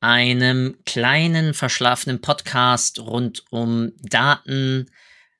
[0.00, 4.90] einem kleinen verschlafenen Podcast rund um Daten,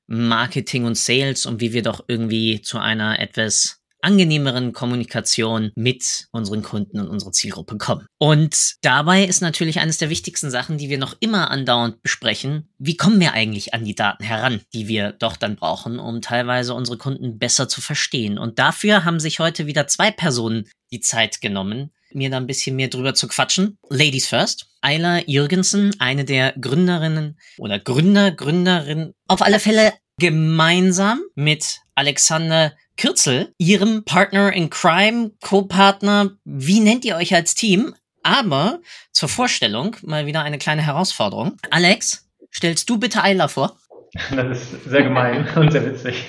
[0.07, 6.63] Marketing und Sales und wie wir doch irgendwie zu einer etwas angenehmeren Kommunikation mit unseren
[6.63, 8.05] Kunden und unserer Zielgruppe kommen.
[8.17, 12.97] Und dabei ist natürlich eines der wichtigsten Sachen, die wir noch immer andauernd besprechen, wie
[12.97, 16.97] kommen wir eigentlich an die Daten heran, die wir doch dann brauchen, um teilweise unsere
[16.97, 18.37] Kunden besser zu verstehen.
[18.37, 22.75] Und dafür haben sich heute wieder zwei Personen die Zeit genommen, mir da ein bisschen
[22.75, 23.77] mehr drüber zu quatschen.
[23.89, 24.67] Ladies first.
[24.81, 33.53] Ayla Jürgensen, eine der Gründerinnen oder Gründer, Gründerin, auf alle Fälle gemeinsam mit Alexander Kürzel,
[33.57, 36.31] ihrem Partner in Crime, Co-Partner.
[36.43, 37.93] Wie nennt ihr euch als Team?
[38.23, 38.79] Aber
[39.11, 41.57] zur Vorstellung mal wieder eine kleine Herausforderung.
[41.71, 43.77] Alex, stellst du bitte Ayla vor?
[44.35, 46.25] Das ist sehr gemein und sehr witzig.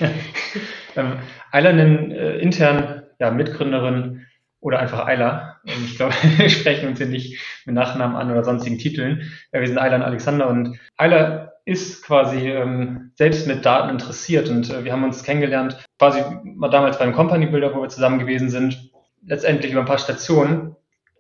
[0.96, 1.18] ähm,
[1.50, 4.26] Ayla nennt äh, intern ja, Mitgründerin
[4.62, 5.60] oder einfach Ayla.
[5.64, 9.30] Ich glaube, wir sprechen uns hier nicht mit Nachnamen an oder sonstigen Titeln.
[9.52, 14.48] Ja, wir sind Ayla und Alexander und Ayla ist quasi ähm, selbst mit Daten interessiert
[14.48, 18.18] und äh, wir haben uns kennengelernt, quasi mal damals beim Company Builder, wo wir zusammen
[18.18, 18.90] gewesen sind.
[19.24, 20.74] Letztendlich über ein paar Stationen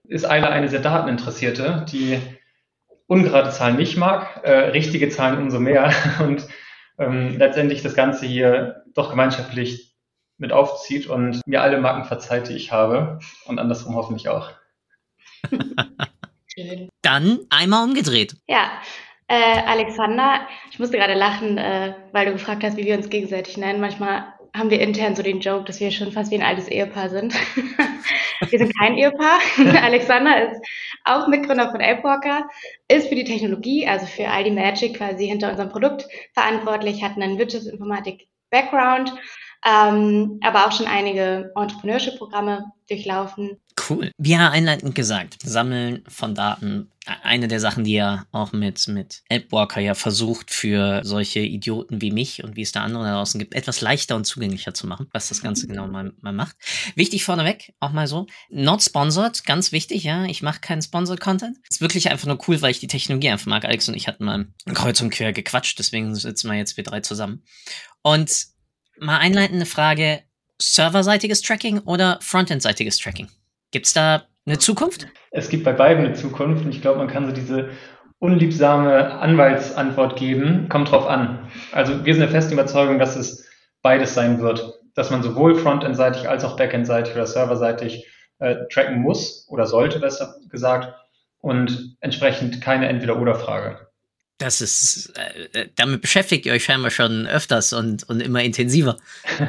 [0.04, 2.18] ist Ayla eine sehr Dateninteressierte, die
[3.06, 6.46] ungerade Zahlen nicht mag, äh, richtige Zahlen umso mehr und
[6.98, 9.91] ähm, letztendlich das Ganze hier doch gemeinschaftlich
[10.42, 13.20] mit aufzieht und mir alle Marken verzeiht, die ich habe.
[13.46, 14.50] Und andersrum hoffentlich auch.
[17.00, 18.34] Dann einmal umgedreht.
[18.46, 18.72] Ja,
[19.28, 23.56] äh, Alexander, ich musste gerade lachen, äh, weil du gefragt hast, wie wir uns gegenseitig
[23.56, 23.80] nennen.
[23.80, 27.08] Manchmal haben wir intern so den Joke, dass wir schon fast wie ein altes Ehepaar
[27.08, 27.34] sind.
[28.50, 29.38] wir sind kein Ehepaar.
[29.82, 30.60] Alexander ist
[31.04, 32.48] auch Mitgründer von AppWalker,
[32.88, 37.16] ist für die Technologie, also für all die Magic quasi hinter unserem Produkt verantwortlich, hat
[37.16, 39.14] einen Wirtschaftsinformatik-Background
[39.64, 43.58] ähm, aber auch schon einige Entrepreneurship-Programme durchlaufen.
[43.88, 44.10] Cool.
[44.22, 46.90] Ja einleitend gesagt, Sammeln von Daten,
[47.22, 52.10] eine der Sachen, die ja auch mit, mit AppWalker ja versucht, für solche Idioten wie
[52.12, 55.08] mich und wie es da andere da draußen gibt, etwas leichter und zugänglicher zu machen,
[55.12, 56.56] was das Ganze genau mal, mal macht.
[56.94, 61.56] Wichtig vorneweg, auch mal so, not sponsored, ganz wichtig, ja, ich mache keinen Sponsored Content.
[61.68, 63.64] Ist wirklich einfach nur cool, weil ich die Technologie einfach mag.
[63.64, 67.00] Alex und ich hatten mal kreuz und quer gequatscht, deswegen sitzen wir jetzt wir drei
[67.00, 67.42] zusammen.
[68.02, 68.51] Und
[69.02, 70.20] mal einleitende Frage:
[70.60, 73.28] serverseitiges Tracking oder frontendseitiges Tracking?
[73.70, 75.06] Gibt es da eine Zukunft?
[75.30, 77.70] Es gibt bei beiden eine Zukunft und ich glaube, man kann so diese
[78.18, 80.68] unliebsame Anwaltsantwort geben.
[80.68, 81.50] Kommt drauf an.
[81.72, 83.48] Also wir sind der festen Überzeugung, dass es
[83.82, 84.78] beides sein wird.
[84.94, 88.06] Dass man sowohl frontendseitig als auch backendseitig oder serverseitig
[88.38, 90.94] äh, tracken muss oder sollte, besser gesagt.
[91.38, 93.88] Und entsprechend keine Entweder-Oder-Frage.
[94.42, 98.96] Das ist, äh, äh, damit beschäftigt ihr euch scheinbar schon öfters und, und immer intensiver.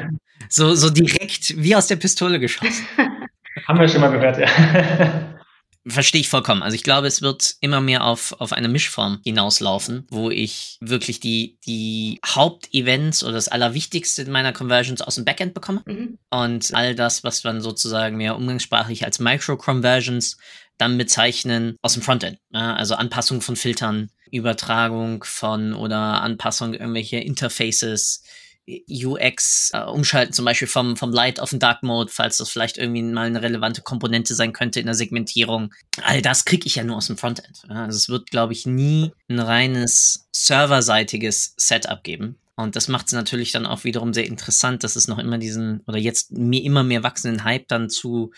[0.48, 2.86] so, so direkt wie aus der Pistole geschossen.
[3.66, 4.48] Haben wir schon mal gehört, ja.
[5.86, 6.62] Verstehe ich vollkommen.
[6.62, 11.20] Also ich glaube, es wird immer mehr auf, auf eine Mischform hinauslaufen, wo ich wirklich
[11.20, 15.82] die, die Hauptevents oder das Allerwichtigste in meiner Conversions aus dem Backend bekomme.
[15.84, 16.18] Mhm.
[16.30, 20.38] Und all das, was dann sozusagen mehr umgangssprachlich als Micro-Conversions
[20.78, 22.38] dann bezeichnen, aus dem Frontend.
[22.52, 28.22] Also Anpassung von Filtern, Übertragung von oder Anpassung irgendwelcher Interfaces,
[28.66, 32.78] UX äh, umschalten, zum Beispiel vom, vom Light auf den Dark Mode, falls das vielleicht
[32.78, 35.72] irgendwie mal eine relevante Komponente sein könnte in der Segmentierung.
[36.02, 37.62] All das kriege ich ja nur aus dem Frontend.
[37.68, 42.38] Also es wird, glaube ich, nie ein reines serverseitiges Setup geben.
[42.56, 45.80] Und das macht es natürlich dann auch wiederum sehr interessant, dass es noch immer diesen
[45.88, 48.32] oder jetzt mir immer mehr wachsenden Hype dann zu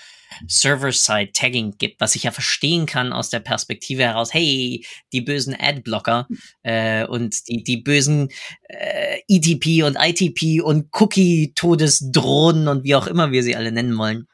[0.49, 6.29] Server-Side-Tagging gibt, was ich ja verstehen kann aus der Perspektive heraus, hey, die bösen Adblocker
[6.63, 8.31] äh, und die, die bösen
[8.69, 14.29] äh, ETP und ITP und Cookie-Todesdrohnen und wie auch immer wir sie alle nennen wollen.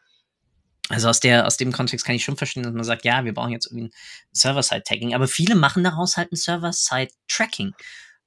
[0.90, 3.34] Also aus der, aus dem Kontext kann ich schon verstehen, dass man sagt, ja, wir
[3.34, 3.92] brauchen jetzt irgendwie ein
[4.30, 7.72] Server-Side-Tagging, aber viele machen daraus halt ein Server-Side-Tracking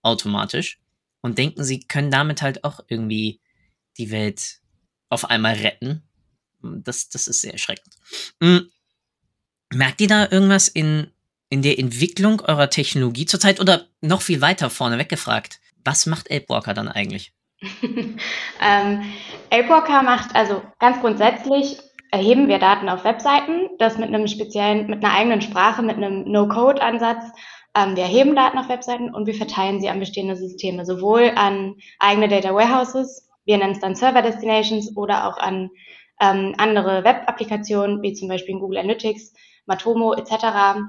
[0.01, 0.79] automatisch
[1.25, 3.41] und denken, sie können damit halt auch irgendwie
[3.97, 4.59] die Welt
[5.09, 6.03] auf einmal retten.
[6.61, 7.95] Das, das ist sehr erschreckend.
[8.39, 8.69] Mhm.
[9.73, 11.07] Merkt ihr da irgendwas in,
[11.49, 15.59] in der Entwicklung eurer Technologie zurzeit oder noch viel weiter vorne weggefragt?
[15.83, 17.33] Was macht Apewalker dann eigentlich?
[18.61, 19.03] ähm,
[19.49, 21.79] Apewalker macht also ganz grundsätzlich
[22.11, 26.31] erheben wir Daten auf Webseiten, das mit einem speziellen, mit einer eigenen Sprache, mit einem
[26.31, 27.25] No-Code-Ansatz.
[27.75, 31.75] Ähm, wir erheben Daten auf Webseiten und wir verteilen sie an bestehende Systeme, sowohl an
[31.99, 35.69] eigene Data Warehouses, wir nennen es dann Server Destinations oder auch an
[36.19, 39.33] ähm, andere Web-Applikationen, wie zum Beispiel Google Analytics,
[39.65, 40.79] Matomo etc.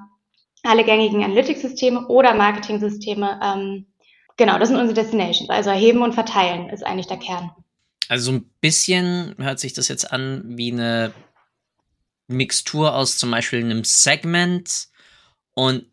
[0.62, 3.40] Alle gängigen Analytics-Systeme oder Marketing-Systeme.
[3.42, 3.86] Ähm,
[4.36, 5.50] genau, das sind unsere Destinations.
[5.50, 7.50] Also erheben und verteilen ist eigentlich der Kern.
[8.08, 11.12] Also so ein bisschen hört sich das jetzt an wie eine
[12.28, 14.88] Mixtur aus zum Beispiel einem Segment
[15.54, 15.86] und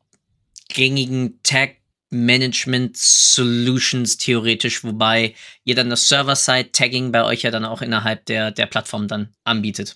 [0.69, 1.77] gängigen Tag
[2.10, 5.33] Management Solutions theoretisch, wobei
[5.63, 9.95] ihr dann das Server-Side-Tagging bei euch ja dann auch innerhalb der, der Plattform dann anbietet.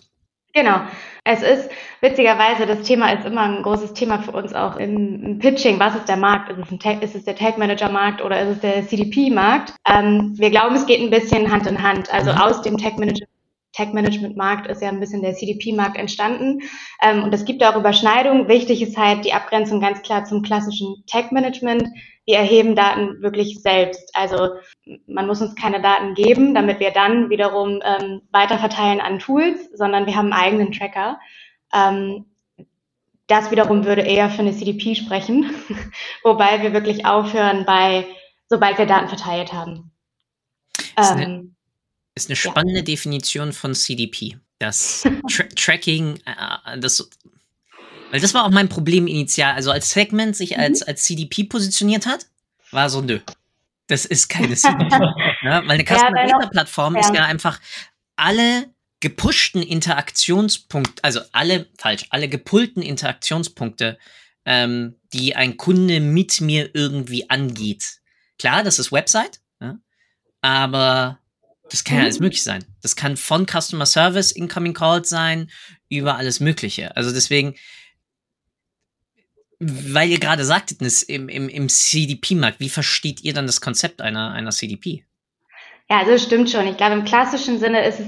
[0.54, 0.82] Genau.
[1.24, 1.70] Es ist
[2.02, 5.80] witzigerweise, das Thema ist immer ein großes Thema für uns auch im, im Pitching.
[5.80, 6.50] Was ist der Markt?
[6.50, 9.74] Ist es, Tag, ist es der Tag Manager Markt oder ist es der CDP Markt?
[9.88, 12.12] Ähm, wir glauben, es geht ein bisschen Hand in Hand.
[12.12, 12.38] Also mhm.
[12.40, 13.26] aus dem Tag Manager
[13.78, 16.62] Tech-Management-Markt ist ja ein bisschen der CDP-Markt entstanden.
[17.02, 18.48] Ähm, und es gibt auch Überschneidungen.
[18.48, 21.88] Wichtig ist halt die Abgrenzung ganz klar zum klassischen Tech-Management.
[22.26, 24.14] Wir erheben Daten wirklich selbst.
[24.14, 24.56] Also
[25.06, 30.08] man muss uns keine Daten geben, damit wir dann wiederum ähm, weiterverteilen an Tools, sondern
[30.08, 31.20] wir haben einen eigenen Tracker.
[31.74, 32.26] Ähm,
[33.28, 35.52] das wiederum würde eher für eine CDP sprechen,
[36.24, 38.06] wobei wir wirklich aufhören bei,
[38.48, 39.92] sobald wir Daten verteilt haben.
[40.98, 41.57] Ähm,
[42.18, 42.86] ist eine spannende ja.
[42.86, 44.38] Definition von CDP.
[44.60, 47.10] Das Tra Tracking, äh, das,
[48.12, 49.54] weil das war auch mein Problem initial.
[49.54, 50.64] Also als Segment sich mhm.
[50.64, 52.26] als, als CDP positioniert hat,
[52.72, 53.20] war so, nö,
[53.88, 54.90] das ist keine CDP.
[55.44, 57.02] ja, weil eine Customer Data Plattform ja.
[57.02, 57.60] ist ja einfach
[58.16, 58.70] alle
[59.00, 63.98] gepushten Interaktionspunkte, also alle, falsch, alle gepullten Interaktionspunkte,
[64.46, 68.00] ähm, die ein Kunde mit mir irgendwie angeht.
[68.40, 69.78] Klar, das ist Website, ja,
[70.42, 71.20] aber
[71.70, 72.26] das kann ja alles mhm.
[72.26, 72.64] möglich sein.
[72.82, 75.50] Das kann von Customer Service Incoming Calls sein,
[75.90, 76.96] über alles Mögliche.
[76.96, 77.56] Also deswegen,
[79.60, 84.32] weil ihr gerade sagtet, im, im, im CDP-Markt, wie versteht ihr dann das Konzept einer,
[84.32, 85.04] einer CDP?
[85.90, 86.68] Ja, also das stimmt schon.
[86.68, 88.08] Ich glaube, im klassischen Sinne ist es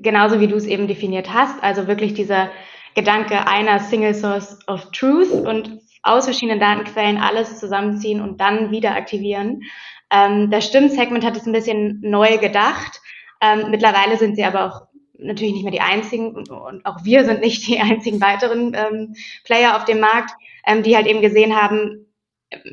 [0.00, 1.62] genauso, wie du es eben definiert hast.
[1.62, 2.50] Also wirklich dieser
[2.94, 8.96] Gedanke einer Single Source of Truth und aus verschiedenen Datenquellen alles zusammenziehen und dann wieder
[8.96, 9.62] aktivieren.
[10.10, 12.99] Ähm, das stimmt, Segment hat es ein bisschen neu gedacht.
[13.40, 14.82] Ähm, mittlerweile sind sie aber auch
[15.18, 16.50] natürlich nicht mehr die einzigen und,
[16.86, 19.14] auch wir sind nicht die einzigen weiteren ähm,
[19.44, 20.32] Player auf dem Markt,
[20.66, 22.06] ähm, die halt eben gesehen haben,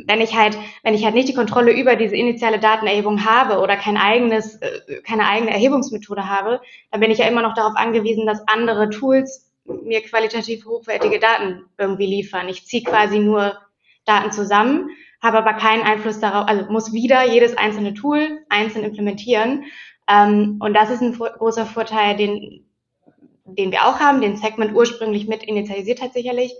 [0.08, 3.76] wenn ich halt, wenn ich halt nicht die Kontrolle über diese initiale Datenerhebung habe oder
[3.76, 6.62] kein eigenes, äh, keine eigene Erhebungsmethode habe,
[6.92, 11.66] dann bin ich ja immer noch darauf angewiesen, dass andere Tools mir qualitativ hochwertige Daten
[11.78, 12.50] irgendwie liefern.
[12.50, 13.58] Ich ziehe quasi nur
[14.06, 14.90] Daten zusammen
[15.22, 19.66] habe aber keinen Einfluss darauf, also muss wieder jedes einzelne Tool einzeln implementieren.
[20.08, 22.66] Ähm, und das ist ein großer Vorteil, den,
[23.46, 26.54] den wir auch haben, den Segment ursprünglich mit initialisiert hat sicherlich.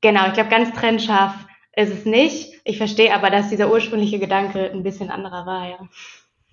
[0.00, 1.34] Genau, ich glaube, ganz trennscharf
[1.74, 2.60] ist es nicht.
[2.64, 5.88] Ich verstehe aber, dass dieser ursprüngliche Gedanke ein bisschen anderer war, ja.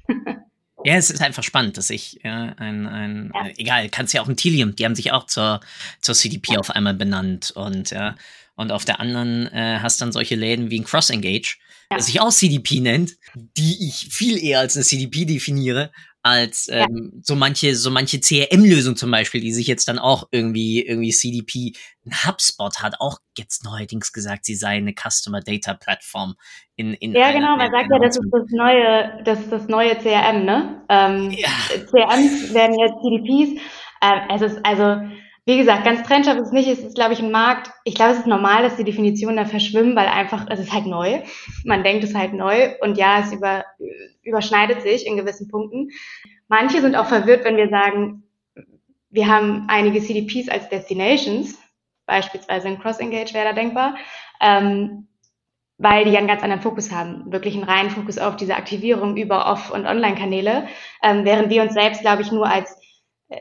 [0.85, 3.47] Ja, es ist einfach spannend, dass ich ja, ein, ein ja.
[3.47, 5.59] Äh, egal, kannst ja auch ein Tilium, die haben sich auch zur,
[5.99, 6.59] zur CDP ja.
[6.59, 8.15] auf einmal benannt und ja,
[8.55, 11.57] und auf der anderen äh, hast dann solche Läden wie ein Cross Engage,
[11.91, 11.99] ja.
[11.99, 15.91] sich auch CDP nennt, die ich viel eher als eine CDP definiere,
[16.21, 17.19] als ähm, ja.
[17.21, 21.73] so manche so manche CRM-Lösung zum Beispiel, die sich jetzt dann auch irgendwie irgendwie CDP
[22.05, 26.35] ein HubSpot hat auch jetzt neuerdings gesagt, sie sei eine Customer Data Plattform
[26.75, 29.95] in in ja genau, man sagt ja, das ist das neue das ist das neue
[29.95, 30.81] CRM, ne?
[30.89, 31.49] Ähm, ja.
[31.89, 33.61] CRMs werden jetzt CDPs.
[34.01, 35.01] Ähm, es ist also
[35.49, 36.67] wie gesagt, ganz trennscharf ist es nicht.
[36.67, 37.71] Es ist, glaube ich, ein Markt.
[37.83, 40.85] Ich glaube, es ist normal, dass die Definitionen da verschwimmen, weil einfach, es ist halt
[40.85, 41.23] neu.
[41.63, 42.75] Man denkt, es ist halt neu.
[42.81, 43.65] Und ja, es über,
[44.21, 45.89] überschneidet sich in gewissen Punkten.
[46.49, 48.23] Manche sind auch verwirrt, wenn wir sagen,
[49.09, 51.57] wir haben einige CDPs als Destinations,
[52.05, 53.95] beispielsweise in Cross-Engage wäre da denkbar,
[54.39, 55.07] ähm,
[55.79, 59.17] weil die ja einen ganz anderen Fokus haben, wirklich einen reinen Fokus auf diese Aktivierung
[59.17, 60.67] über Off- und Online-Kanäle,
[61.01, 62.78] ähm, während wir uns selbst, glaube ich, nur als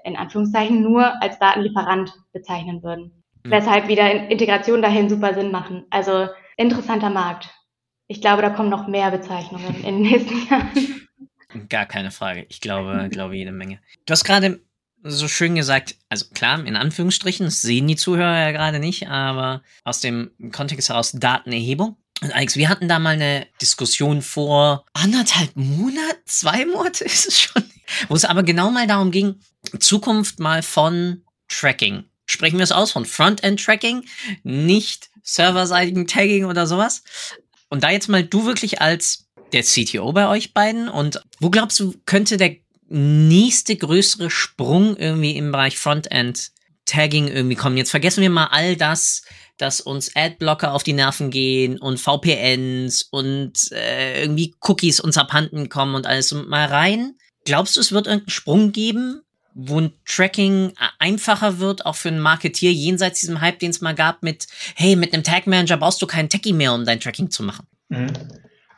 [0.04, 3.22] in Anführungszeichen nur als Datenlieferant bezeichnen würden.
[3.44, 3.50] Mhm.
[3.50, 5.86] Weshalb wieder Integration dahin super Sinn machen.
[5.90, 7.48] Also interessanter Markt.
[8.06, 11.68] Ich glaube, da kommen noch mehr Bezeichnungen in den nächsten Jahren.
[11.68, 12.46] Gar keine Frage.
[12.48, 13.80] Ich glaube, glaube jede Menge.
[14.06, 14.60] Du hast gerade
[15.02, 19.62] so schön gesagt, also klar, in Anführungsstrichen, das sehen die Zuhörer ja gerade nicht, aber
[19.84, 21.96] aus dem Kontext heraus Datenerhebung.
[22.20, 27.40] Und Alex, wir hatten da mal eine Diskussion vor anderthalb Monate, zwei Monate ist es
[27.40, 27.62] schon,
[28.08, 29.36] wo es aber genau mal darum ging,
[29.78, 32.04] Zukunft mal von Tracking.
[32.26, 34.04] Sprechen wir es aus, von Frontend-Tracking,
[34.42, 37.02] nicht serverseitigen Tagging oder sowas.
[37.70, 41.80] Und da jetzt mal du wirklich als der CTO bei euch beiden und wo glaubst
[41.80, 42.56] du, könnte der
[42.88, 46.52] nächste größere Sprung irgendwie im Bereich Frontend
[46.86, 47.76] Tagging irgendwie kommen.
[47.76, 49.22] Jetzt vergessen wir mal all das,
[49.58, 55.68] dass uns Adblocker auf die Nerven gehen und VPNs und äh, irgendwie Cookies uns abhanden
[55.68, 57.16] kommen und alles und mal rein.
[57.44, 59.22] Glaubst du, es wird irgendeinen Sprung geben,
[59.60, 63.94] wo ein Tracking einfacher wird, auch für einen Marketier, jenseits diesem Hype, den es mal
[63.94, 64.46] gab mit,
[64.76, 67.66] hey, mit einem Tag Manager brauchst du keinen Techie mehr, um dein Tracking zu machen?
[67.88, 68.06] Mhm.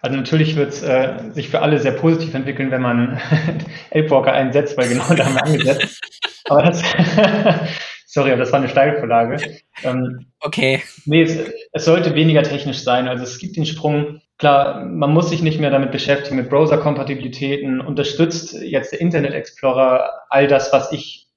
[0.00, 3.20] Also natürlich wird es äh, sich für alle sehr positiv entwickeln, wenn man
[3.90, 6.00] Elbwalker einsetzt, weil genau da haben wir angesetzt.
[6.48, 6.82] Aber das,
[8.06, 9.60] sorry, aber das war eine Steilvorlage.
[9.84, 10.82] Ähm, okay.
[11.04, 11.38] Nee, es,
[11.70, 13.06] es, sollte weniger technisch sein.
[13.06, 17.80] Also es gibt den Sprung, klar, man muss sich nicht mehr damit beschäftigen, mit Browser-Kompatibilitäten,
[17.80, 21.28] unterstützt jetzt der Internet Explorer all das, was ich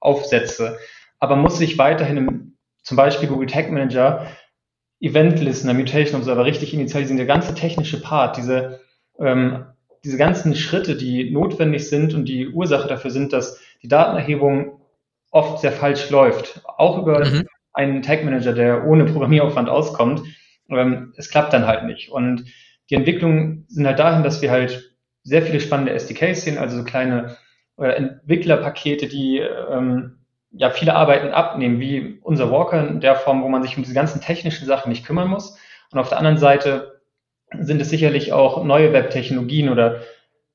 [0.00, 0.78] aufsetze.
[1.18, 4.26] Aber muss sich weiterhin im, zum Beispiel Google Tag Manager
[5.00, 8.80] Event Listener, Mutation Observer richtig initialisieren, der ganze technische Part, diese,
[9.18, 9.66] ähm,
[10.04, 14.80] diese ganzen Schritte, die notwendig sind und die Ursache dafür sind, dass die Datenerhebung
[15.32, 16.60] oft sehr falsch läuft.
[16.64, 17.48] Auch über mhm.
[17.72, 20.22] einen Tag Manager, der ohne Programmieraufwand auskommt.
[20.74, 22.10] Ähm, es klappt dann halt nicht.
[22.10, 22.44] Und
[22.90, 26.84] die Entwicklungen sind halt dahin, dass wir halt sehr viele spannende SDKs sehen, also so
[26.84, 27.36] kleine
[27.78, 30.18] äh, Entwicklerpakete, die ähm,
[30.50, 33.94] ja viele Arbeiten abnehmen, wie unser Walker in der Form, wo man sich um diese
[33.94, 35.56] ganzen technischen Sachen nicht kümmern muss.
[35.90, 37.00] Und auf der anderen Seite
[37.58, 40.00] sind es sicherlich auch neue Web-Technologien oder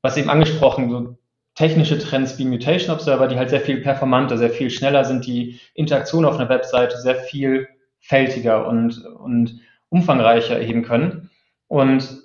[0.01, 1.17] was eben angesprochen, so
[1.55, 5.59] technische Trends wie Mutation Observer, die halt sehr viel performanter, sehr viel schneller sind, die
[5.73, 7.67] Interaktion auf einer Webseite sehr viel
[7.99, 9.59] fältiger und, und
[9.89, 11.29] umfangreicher erheben können.
[11.67, 12.21] Und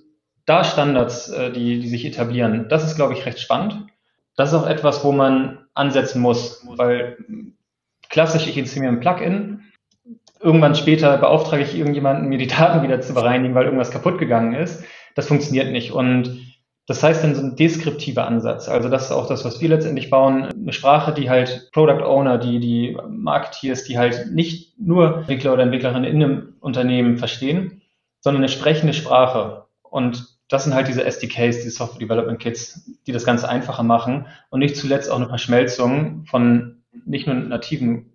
[0.46, 3.86] da Standards, äh, die, die sich etablieren, das ist, glaube ich, recht spannend.
[4.36, 7.16] Das ist auch etwas, wo man ansetzen muss, weil
[8.08, 9.60] klassisch, ich installiere ein Plugin.
[10.40, 14.54] Irgendwann später beauftrage ich irgendjemanden, mir die Daten wieder zu bereinigen, weil irgendwas kaputt gegangen
[14.54, 14.84] ist.
[15.14, 15.92] Das funktioniert nicht.
[15.92, 16.51] Und
[16.86, 18.68] das heißt dann so ein deskriptiver Ansatz.
[18.68, 20.44] Also das ist auch das, was wir letztendlich bauen.
[20.44, 25.62] Eine Sprache, die halt Product Owner, die, die Marketeers, die halt nicht nur Entwickler oder
[25.62, 27.82] Entwicklerinnen in einem Unternehmen verstehen,
[28.20, 29.66] sondern eine sprechende Sprache.
[29.82, 34.26] Und das sind halt diese SDKs, diese Software Development Kits, die das Ganze einfacher machen
[34.50, 38.12] und nicht zuletzt auch eine Verschmelzung von nicht nur nativen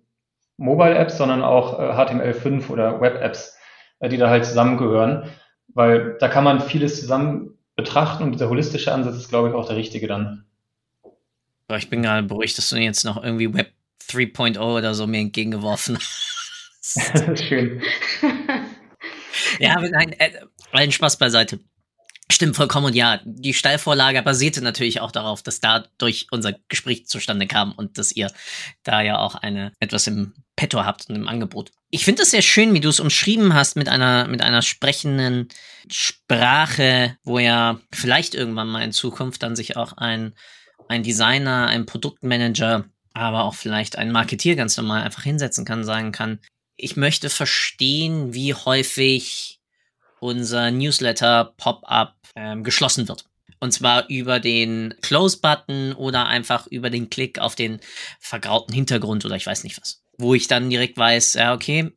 [0.58, 3.56] Mobile-Apps, sondern auch äh, HTML5 oder Web-Apps,
[4.00, 5.24] äh, die da halt zusammengehören,
[5.68, 9.66] weil da kann man vieles zusammen betrachten und dieser holistische Ansatz ist, glaube ich, auch
[9.66, 10.44] der richtige dann.
[11.76, 13.72] Ich bin gerade beruhigt, dass du jetzt noch irgendwie Web
[14.10, 16.96] 3.0 oder so mir entgegengeworfen hast.
[17.14, 17.80] das ist schön.
[19.60, 20.40] ja, aber nein, äh,
[20.72, 21.60] allen Spaß beiseite.
[22.30, 27.46] Stimmt vollkommen und ja, die Steilvorlage basierte natürlich auch darauf, dass dadurch unser Gespräch zustande
[27.46, 28.30] kam und dass ihr
[28.82, 31.70] da ja auch eine etwas im Petto habt und im Angebot.
[31.90, 35.48] Ich finde es sehr schön, wie du es umschrieben hast mit einer mit einer sprechenden
[35.90, 40.34] Sprache, wo ja vielleicht irgendwann mal in Zukunft dann sich auch ein
[40.88, 46.12] ein Designer, ein Produktmanager, aber auch vielleicht ein Marketier ganz normal einfach hinsetzen kann, sagen
[46.12, 46.40] kann,
[46.76, 49.60] ich möchte verstehen, wie häufig
[50.20, 53.24] unser Newsletter Pop-up ähm, geschlossen wird.
[53.60, 57.80] Und zwar über den Close-Button oder einfach über den Klick auf den
[58.20, 60.02] vergrauten Hintergrund oder ich weiß nicht was.
[60.18, 61.92] Wo ich dann direkt weiß, ja, okay,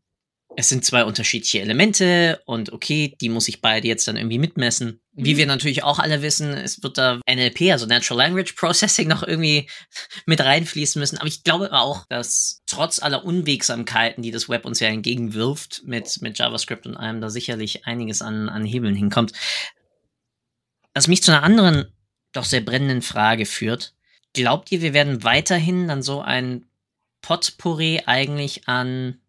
[0.57, 5.01] es sind zwei unterschiedliche Elemente und okay, die muss ich beide jetzt dann irgendwie mitmessen.
[5.13, 5.37] Wie mhm.
[5.37, 9.69] wir natürlich auch alle wissen, es wird da NLP, also Natural Language Processing, noch irgendwie
[10.25, 11.17] mit reinfließen müssen.
[11.17, 16.21] Aber ich glaube auch, dass trotz aller Unwegsamkeiten, die das Web uns ja entgegenwirft mit,
[16.21, 19.33] mit JavaScript und allem, da sicherlich einiges an, an Hebeln hinkommt.
[20.93, 21.85] Was mich zu einer anderen,
[22.33, 23.93] doch sehr brennenden Frage führt.
[24.33, 26.65] Glaubt ihr, wir werden weiterhin dann so ein
[27.21, 29.19] Potpourri eigentlich an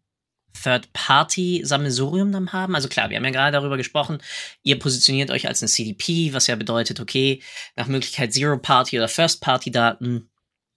[0.63, 2.75] Third-Party-Sammelsurium dann haben?
[2.75, 4.19] Also klar, wir haben ja gerade darüber gesprochen,
[4.63, 7.43] ihr positioniert euch als ein CDP, was ja bedeutet, okay,
[7.77, 10.29] nach Möglichkeit Zero-Party oder First-Party-Daten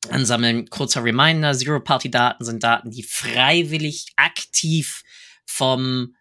[0.10, 0.70] ansammeln.
[0.70, 5.04] Kurzer Reminder, Zero-Party-Daten sind Daten, die freiwillig aktiv
[5.46, 6.16] vom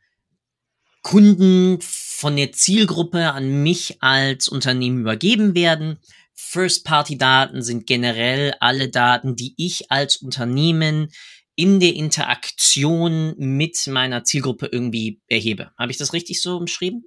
[1.02, 5.98] Kunden, von der Zielgruppe an mich als Unternehmen übergeben werden.
[6.34, 11.08] First-Party-Daten sind generell alle Daten, die ich als Unternehmen
[11.56, 15.70] in der Interaktion mit meiner Zielgruppe irgendwie erhebe.
[15.78, 17.04] Habe ich das richtig so umschrieben?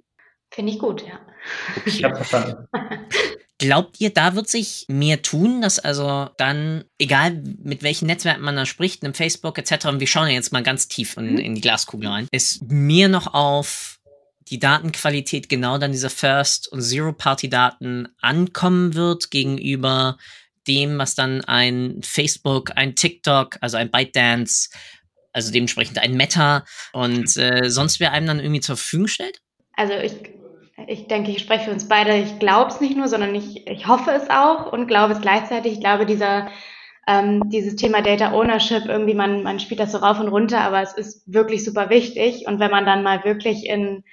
[0.50, 1.20] Finde ich gut, ja.
[1.76, 1.82] Okay.
[1.90, 2.66] Ich habe verstanden.
[3.60, 8.54] Glaubt ihr, da wird sich mehr tun, dass also dann, egal mit welchen Netzwerken man
[8.54, 11.38] da spricht, im Facebook etc., und wir schauen ja jetzt mal ganz tief in, mhm.
[11.38, 13.97] in die Glaskugel rein, es mehr noch auf
[14.48, 20.18] die Datenqualität genau dann dieser First- und Zero-Party-Daten ankommen wird gegenüber
[20.66, 24.70] dem, was dann ein Facebook, ein TikTok, also ein ByteDance,
[25.32, 29.40] also dementsprechend ein Meta und äh, sonst wer einem dann irgendwie zur Verfügung stellt?
[29.76, 30.14] Also ich,
[30.86, 32.16] ich denke, ich spreche für uns beide.
[32.16, 35.74] Ich glaube es nicht nur, sondern ich, ich hoffe es auch und glaube es gleichzeitig.
[35.74, 36.50] Ich glaube, dieser
[37.08, 40.82] ähm, dieses Thema Data Ownership, irgendwie man, man spielt das so rauf und runter, aber
[40.82, 42.46] es ist wirklich super wichtig.
[42.46, 44.04] Und wenn man dann mal wirklich in,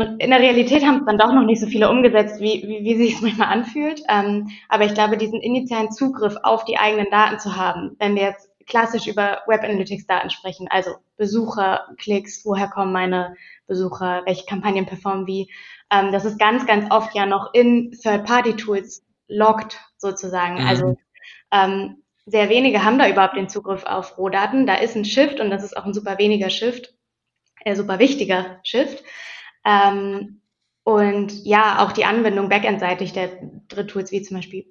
[0.00, 2.84] in, in der Realität haben es dann doch noch nicht so viele umgesetzt, wie, wie,
[2.84, 4.02] wie sich es manchmal anfühlt.
[4.08, 8.22] Ähm, aber ich glaube, diesen initialen Zugriff auf die eigenen Daten zu haben, wenn wir
[8.22, 13.36] jetzt klassisch über Web Analytics Daten sprechen, also Besucher, Klicks, woher kommen meine
[13.66, 15.50] Besucher, welche Kampagnen performen wie,
[15.90, 20.62] ähm, das ist ganz, ganz oft ja noch in Third-Party-Tools logged sozusagen.
[20.62, 20.66] Mhm.
[20.66, 20.98] Also
[21.52, 24.66] ähm, sehr wenige haben da überhaupt den Zugriff auf Rohdaten.
[24.66, 26.94] Da ist ein Shift und das ist auch ein super weniger Shift,
[27.64, 29.04] äh, super wichtiger Shift.
[29.66, 30.40] Ähm,
[30.84, 33.30] und ja, auch die Anwendung backendseitig der
[33.68, 34.66] Dritttools wie zum Beispiel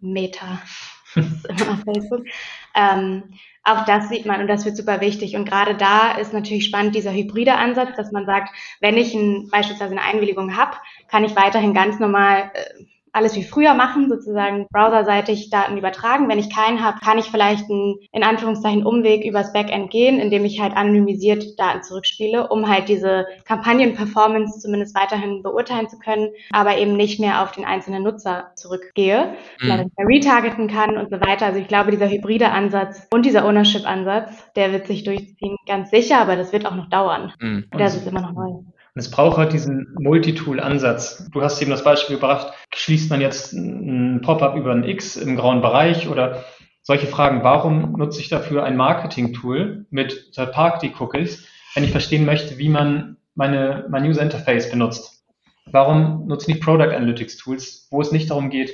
[0.00, 0.60] Meta,
[1.14, 2.26] das ist immer auf Facebook.
[2.74, 5.36] Ähm, auch das sieht man und das wird super wichtig.
[5.36, 9.48] Und gerade da ist natürlich spannend dieser hybride Ansatz, dass man sagt, wenn ich ein,
[9.50, 10.76] beispielsweise eine Einwilligung habe,
[11.08, 16.28] kann ich weiterhin ganz normal äh, alles wie früher machen, sozusagen browserseitig Daten übertragen.
[16.28, 20.44] Wenn ich keinen habe, kann ich vielleicht einen, in Anführungszeichen, Umweg übers Backend gehen, indem
[20.44, 26.76] ich halt anonymisiert Daten zurückspiele, um halt diese Kampagnen-Performance zumindest weiterhin beurteilen zu können, aber
[26.76, 29.68] eben nicht mehr auf den einzelnen Nutzer zurückgehe, mhm.
[29.68, 31.46] dass ich retargeten kann und so weiter.
[31.46, 36.18] Also ich glaube, dieser hybride Ansatz und dieser Ownership-Ansatz, der wird sich durchziehen, ganz sicher,
[36.18, 37.32] aber das wird auch noch dauern.
[37.38, 37.66] Mhm.
[37.70, 38.64] Das ist immer noch neu.
[38.94, 41.28] Und es braucht halt diesen Multitool-Ansatz.
[41.32, 45.34] Du hast eben das Beispiel gebracht, schließt man jetzt ein Pop-up über ein X im
[45.34, 46.44] grauen Bereich oder
[46.80, 47.42] solche Fragen.
[47.42, 53.84] Warum nutze ich dafür ein Marketing-Tool mit Third-Party-Cookies, wenn ich verstehen möchte, wie man meine,
[53.88, 55.24] mein User-Interface benutzt?
[55.66, 58.70] Warum nutze ich Product Analytics Tools, wo es nicht darum geht,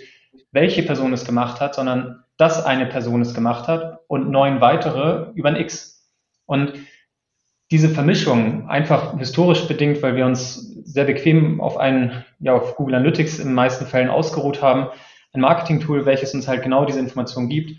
[0.53, 5.31] welche Person es gemacht hat, sondern dass eine Person es gemacht hat und neun weitere
[5.35, 6.11] über ein X.
[6.45, 6.75] Und
[7.71, 12.97] diese Vermischung einfach historisch bedingt, weil wir uns sehr bequem auf einen, ja, auf Google
[12.97, 14.89] Analytics in den meisten Fällen ausgeruht haben,
[15.33, 17.79] ein Marketing-Tool, welches uns halt genau diese Information gibt.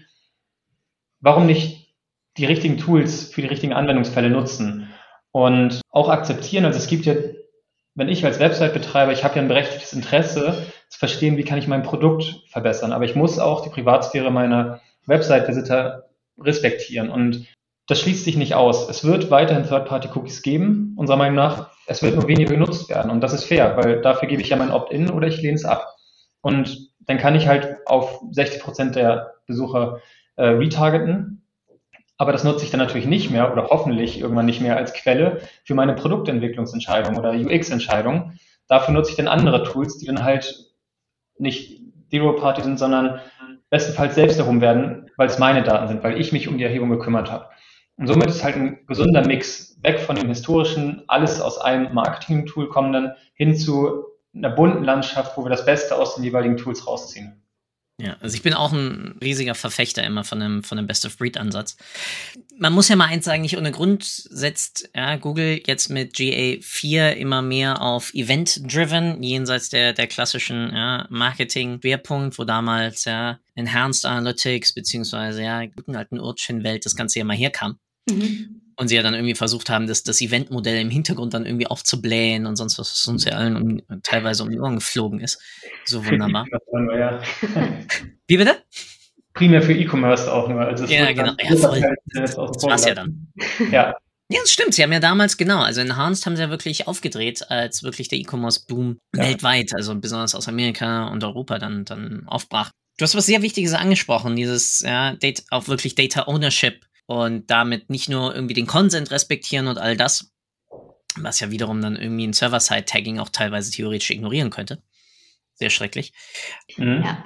[1.20, 1.94] Warum nicht
[2.38, 4.90] die richtigen Tools für die richtigen Anwendungsfälle nutzen
[5.32, 6.64] und auch akzeptieren?
[6.64, 7.16] Also es gibt ja,
[7.96, 11.68] wenn ich als Website-Betreiber, ich habe ja ein berechtigtes Interesse zu verstehen, wie kann ich
[11.68, 16.04] mein Produkt verbessern, aber ich muss auch die Privatsphäre meiner Website-Visitor
[16.40, 17.46] respektieren und
[17.92, 18.88] das schließt sich nicht aus.
[18.88, 21.72] Es wird weiterhin Third-Party-Cookies geben, unserer Meinung nach.
[21.88, 23.12] Es wird nur weniger genutzt werden.
[23.12, 25.66] Und das ist fair, weil dafür gebe ich ja mein Opt-in oder ich lehne es
[25.66, 25.94] ab.
[26.40, 30.00] Und dann kann ich halt auf 60 Prozent der Besucher
[30.38, 31.46] äh, retargeten.
[32.18, 35.42] Aber das nutze ich dann natürlich nicht mehr oder hoffentlich irgendwann nicht mehr als Quelle
[35.66, 38.40] für meine Produktentwicklungsentscheidung oder UX-Entscheidung.
[38.70, 40.72] Dafür nutze ich dann andere Tools, die dann halt
[41.40, 43.20] nicht Zero-Party sind, sondern
[43.70, 46.90] bestenfalls selbst erhoben werden, weil es meine Daten sind, weil ich mich um die Erhebung
[46.90, 47.50] gekümmert habe.
[48.02, 52.68] Und somit ist halt ein gesunder Mix weg von dem historischen, alles aus einem Marketing-Tool
[52.68, 57.44] kommenden, hin zu einer bunten Landschaft, wo wir das Beste aus den jeweiligen Tools rausziehen.
[58.00, 61.78] Ja, also ich bin auch ein riesiger Verfechter immer von einem, von einem Best-of-Breed-Ansatz.
[62.58, 67.12] Man muss ja mal eins sagen, nicht ohne Grund setzt ja, Google jetzt mit GA4
[67.12, 74.74] immer mehr auf Event-Driven, jenseits der, der klassischen ja, Marketing-Schwerpunkt, wo damals ja Enhanced Analytics
[74.74, 77.78] beziehungsweise ja guten alten Urchin-Welt das Ganze ja mal herkam.
[78.10, 78.62] Mhm.
[78.78, 82.48] Und sie ja dann irgendwie versucht haben, das, das Eventmodell im Hintergrund dann irgendwie aufzublähen
[82.48, 85.40] und sonst was, was uns ja allen um, teilweise um die Ohren geflogen ist.
[85.86, 86.48] So wunderbar.
[88.28, 88.64] Wie bitte?
[89.34, 90.62] Primär für E-Commerce auch nur.
[90.62, 91.34] Also ja, genau.
[91.40, 91.82] Ja, voll.
[92.14, 93.28] Das, das war's ja dann.
[93.72, 93.96] ja.
[94.32, 94.74] Ja, das stimmt.
[94.74, 98.18] Sie haben ja damals, genau, also Enhanced haben sie ja wirklich aufgedreht, als wirklich der
[98.20, 99.24] E-Commerce-Boom ja.
[99.24, 102.72] weltweit, also besonders aus Amerika und Europa dann, dann aufbrach.
[102.98, 107.90] Du hast was sehr Wichtiges angesprochen, dieses, ja, Data, auch wirklich Data Ownership und damit
[107.90, 110.32] nicht nur irgendwie den Consent respektieren und all das,
[111.18, 114.82] was ja wiederum dann irgendwie ein Server-Side-Tagging auch teilweise theoretisch ignorieren könnte.
[115.56, 116.14] Sehr schrecklich.
[116.78, 117.04] Mhm.
[117.04, 117.26] Ja.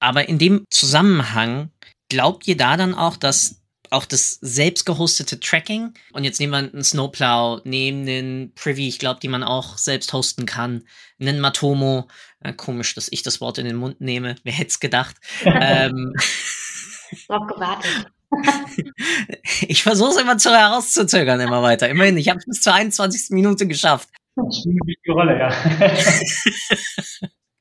[0.00, 1.70] Aber in dem Zusammenhang,
[2.10, 6.58] glaubt ihr da dann auch, dass auch das selbst gehostete Tracking und jetzt nehmen wir
[6.58, 10.86] einen Snowplow, nehmen einen Privy, ich glaube, die man auch selbst hosten kann,
[11.18, 12.06] einen Matomo,
[12.40, 15.16] äh, komisch, dass ich das Wort in den Mund nehme, wer hätte es gedacht.
[15.44, 16.12] ähm,
[17.28, 18.10] Drauf gewartet.
[19.68, 21.88] ich versuche es immer zu herauszuzögern, immer weiter.
[21.88, 23.30] Immerhin, ich habe es bis zur 21.
[23.30, 24.08] Minute geschafft.
[24.36, 25.50] Die Rolle, ja.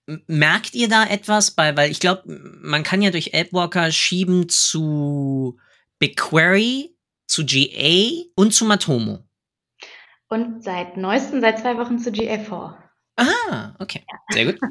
[0.28, 2.24] Merkt ihr da etwas bei, weil ich glaube,
[2.62, 5.58] man kann ja durch Elbwalker schieben zu
[6.00, 6.96] BigQuery,
[7.28, 9.20] zu GA und zu Matomo.
[10.28, 12.76] Und seit neuestem, seit zwei Wochen zu GA4.
[13.18, 14.04] Ah, okay.
[14.30, 14.60] Sehr gut.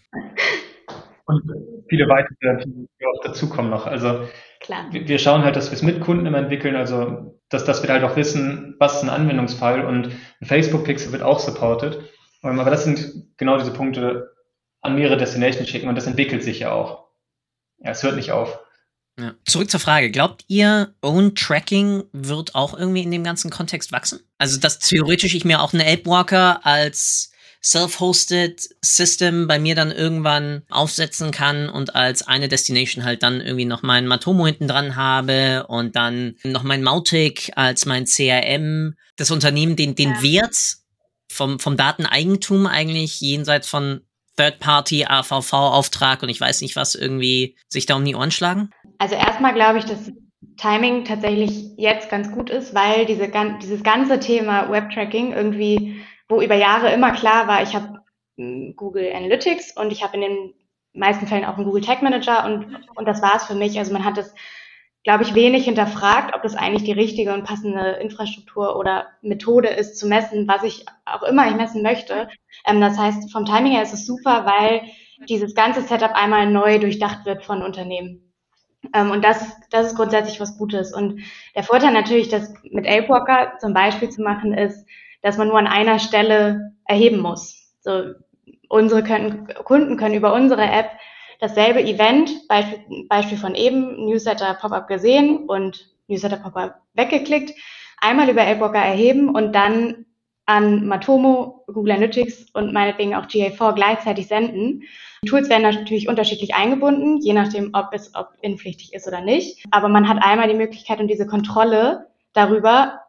[1.26, 1.42] Und
[1.88, 3.86] viele weitere, die auch dazukommen noch.
[3.86, 4.28] Also
[4.64, 4.86] Klar.
[4.90, 8.02] wir schauen halt, dass wir es mit Kunden immer entwickeln, also dass, dass wir halt
[8.02, 10.06] auch wissen, was ist ein Anwendungsfall und
[10.40, 12.00] ein Facebook-Pixel wird auch supported.
[12.42, 14.32] Ähm, aber das sind genau diese Punkte,
[14.80, 17.08] an mehrere Destinations schicken und das entwickelt sich ja auch.
[17.78, 18.58] Ja, es hört nicht auf.
[19.18, 19.34] Ja.
[19.44, 20.10] Zurück zur Frage.
[20.10, 24.20] Glaubt ihr, Own Tracking wird auch irgendwie in dem ganzen Kontext wachsen?
[24.38, 27.33] Also, dass theoretisch ich mir auch einen Apewalker als
[27.64, 33.64] self-hosted System bei mir dann irgendwann aufsetzen kann und als eine Destination halt dann irgendwie
[33.64, 39.30] noch mein Matomo hinten dran habe und dann noch mein Mautic als mein CRM, das
[39.30, 40.22] Unternehmen den, den ja.
[40.22, 40.56] Wert
[41.30, 44.02] vom, vom Dateneigentum eigentlich jenseits von
[44.36, 48.70] Third-Party, AVV-Auftrag und ich weiß nicht was irgendwie sich da um die Ohren schlagen?
[48.98, 50.12] Also erstmal glaube ich, dass
[50.58, 53.30] Timing tatsächlich jetzt ganz gut ist, weil diese,
[53.62, 58.00] dieses ganze Thema Web-Tracking irgendwie wo über Jahre immer klar war, ich habe
[58.36, 60.54] hm, Google Analytics und ich habe in den
[60.94, 63.78] meisten Fällen auch einen Google Tag Manager und, und das war es für mich.
[63.78, 64.34] Also man hat es,
[65.02, 69.98] glaube ich, wenig hinterfragt, ob das eigentlich die richtige und passende Infrastruktur oder Methode ist
[69.98, 72.28] zu messen, was ich auch immer ich messen möchte.
[72.66, 74.82] Ähm, das heißt, vom Timing her ist es super, weil
[75.28, 78.32] dieses ganze Setup einmal neu durchdacht wird von Unternehmen.
[78.92, 80.94] Ähm, und das, das ist grundsätzlich was Gutes.
[80.94, 81.22] Und
[81.54, 84.86] der Vorteil natürlich, das mit Apewalker zum Beispiel zu machen, ist,
[85.24, 87.72] dass man nur an einer Stelle erheben muss.
[87.80, 88.12] So,
[88.68, 90.90] unsere können, Kunden können über unsere App
[91.40, 97.52] dasselbe Event, Beispiel, Beispiel von eben, Newsletter Pop-up gesehen und Newsletter Pop-up weggeklickt,
[98.00, 100.04] einmal über AppWalker erheben und dann
[100.44, 104.82] an Matomo, Google Analytics und meinetwegen auch GA4 gleichzeitig senden.
[105.22, 109.64] Die Tools werden natürlich unterschiedlich eingebunden, je nachdem, ob es ob innenpflichtig ist oder nicht.
[109.70, 113.03] Aber man hat einmal die Möglichkeit und diese Kontrolle darüber,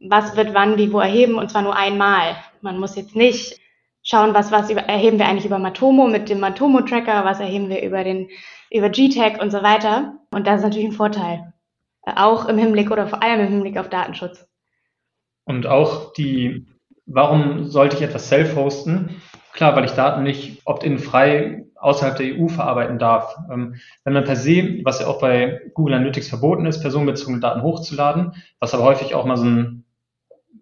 [0.00, 2.36] was wird wann wie wo erheben und zwar nur einmal.
[2.60, 3.58] Man muss jetzt nicht
[4.02, 7.68] schauen, was was über, erheben wir eigentlich über Matomo mit dem Matomo Tracker, was erheben
[7.68, 8.28] wir über den
[8.70, 10.14] über GTAG und so weiter.
[10.30, 11.52] Und das ist natürlich ein Vorteil,
[12.04, 14.46] auch im Hinblick oder vor allem im Hinblick auf Datenschutz.
[15.44, 16.66] Und auch die,
[17.06, 19.20] warum sollte ich etwas self-hosten?
[19.52, 23.36] Klar, weil ich Daten nicht opt-in frei außerhalb der EU verarbeiten darf.
[23.50, 27.62] Ähm, wenn man per se, was ja auch bei Google Analytics verboten ist, personenbezogene Daten
[27.62, 29.84] hochzuladen, was aber häufig auch mal so ein,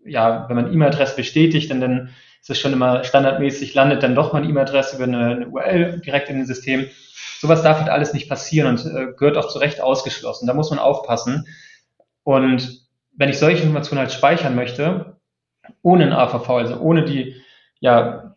[0.04, 4.32] ja, wenn man E-Mail-Adresse bestätigt, dann, dann ist es schon immer standardmäßig, landet dann doch
[4.32, 6.86] mal eine E-Mail-Adresse über eine, eine, URL direkt in dem System.
[7.38, 10.46] Sowas darf halt alles nicht passieren und äh, gehört auch zu Recht ausgeschlossen.
[10.46, 11.46] Da muss man aufpassen.
[12.24, 15.16] Und wenn ich solche Informationen halt speichern möchte,
[15.82, 17.36] ohne ein AVV, also ohne die
[17.80, 18.29] ja,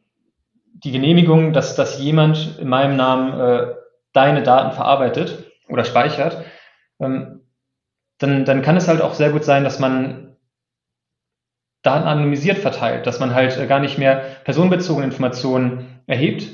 [0.74, 3.74] die Genehmigung, dass, dass jemand in meinem Namen äh,
[4.12, 6.44] deine Daten verarbeitet oder speichert,
[7.00, 7.42] ähm,
[8.20, 10.36] dann, dann kann es halt auch sehr gut sein, dass man
[11.84, 16.48] Daten anonymisiert verteilt, dass man halt äh, gar nicht mehr personenbezogene Informationen erhebt,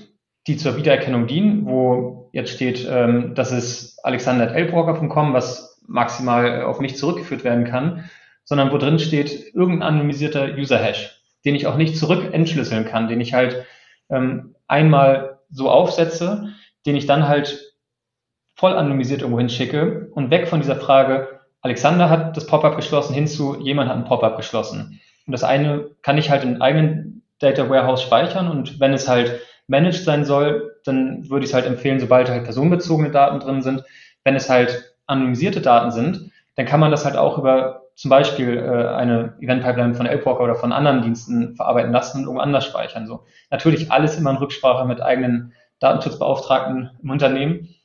[0.48, 6.80] die zur Wiedererkennung dienen, wo jetzt steht, ähm, das ist alexander.elbroker.com, was maximal äh, auf
[6.80, 8.10] mich zurückgeführt werden kann,
[8.44, 13.22] sondern wo drin steht irgendein anonymisierter User-Hash, den ich auch nicht zurück entschlüsseln kann, den
[13.22, 13.66] ich halt
[14.10, 16.50] ähm, einmal so aufsetze,
[16.86, 17.74] den ich dann halt
[18.56, 23.58] voll anonymisiert irgendwo hinschicke und weg von dieser Frage, Alexander hat das Pop-up geschlossen, hinzu,
[23.62, 25.00] jemand hat ein Pop-up geschlossen.
[25.26, 29.42] Und das eine kann ich halt in eigenen Data Warehouse speichern und wenn es halt
[29.68, 33.84] managed sein soll, dann würde ich es halt empfehlen, sobald halt personenbezogene Daten drin sind.
[34.24, 38.56] Wenn es halt anonymisierte Daten sind, dann kann man das halt auch über zum Beispiel
[38.56, 43.06] äh, eine Event-Pipeline von Elpwalker oder von anderen Diensten verarbeiten lassen und irgendwo anders speichern.
[43.08, 43.26] So.
[43.50, 47.76] Natürlich alles immer in Rücksprache mit eigenen Datenschutzbeauftragten im Unternehmen.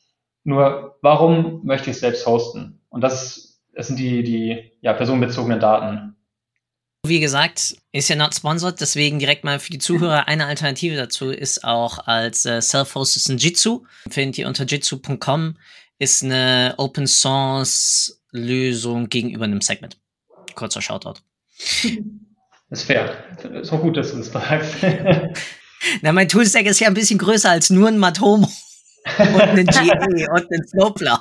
[0.45, 2.81] Nur warum möchte ich es selbst hosten?
[2.91, 6.15] Und das, das sind die, die ja, personenbezogenen Daten.
[7.05, 11.31] Wie gesagt, ist ja not sponsored, deswegen direkt mal für die Zuhörer eine Alternative dazu
[11.31, 13.83] ist auch als äh, Self-Hosted Jitsu.
[14.09, 15.57] Findet ihr unter jitsu.com,
[15.99, 19.99] ist eine Open Source Lösung gegenüber einem Segment
[20.55, 21.21] kurzer Shoutout.
[21.59, 21.85] Das
[22.81, 23.37] ist fair.
[23.61, 24.77] Ist auch gut, dass du das sagst.
[26.03, 28.51] Na, mein Toolstack ist ja ein bisschen größer als nur ein Matomo
[29.19, 31.19] und ein GE und ein Snowplow.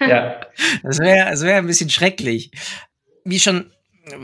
[0.00, 0.40] Ja.
[0.82, 2.50] Das wäre das wär ein bisschen schrecklich.
[3.24, 3.72] Wie schon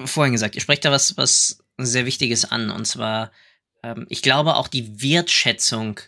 [0.05, 2.71] vorhin gesagt, ihr sprecht da was, was sehr Wichtiges an.
[2.71, 3.31] Und zwar,
[3.83, 6.01] ähm, ich glaube auch die Wertschätzung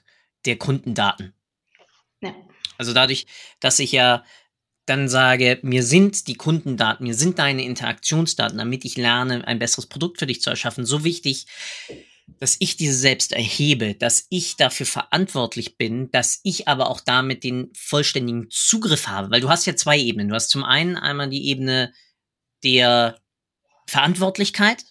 [0.44, 1.33] der Kundendaten.
[2.20, 2.35] Ja.
[2.78, 3.26] Also dadurch,
[3.61, 4.24] dass ich ja
[4.87, 9.87] dann sage, mir sind die Kundendaten, mir sind deine Interaktionsdaten, damit ich lerne, ein besseres
[9.87, 11.47] Produkt für dich zu erschaffen, so wichtig,
[12.38, 17.45] dass ich diese selbst erhebe, dass ich dafür verantwortlich bin, dass ich aber auch damit
[17.45, 20.29] den vollständigen Zugriff habe, weil du hast ja zwei Ebenen.
[20.29, 21.92] Du hast zum einen einmal die Ebene
[22.64, 23.21] der
[23.87, 24.85] Verantwortlichkeit,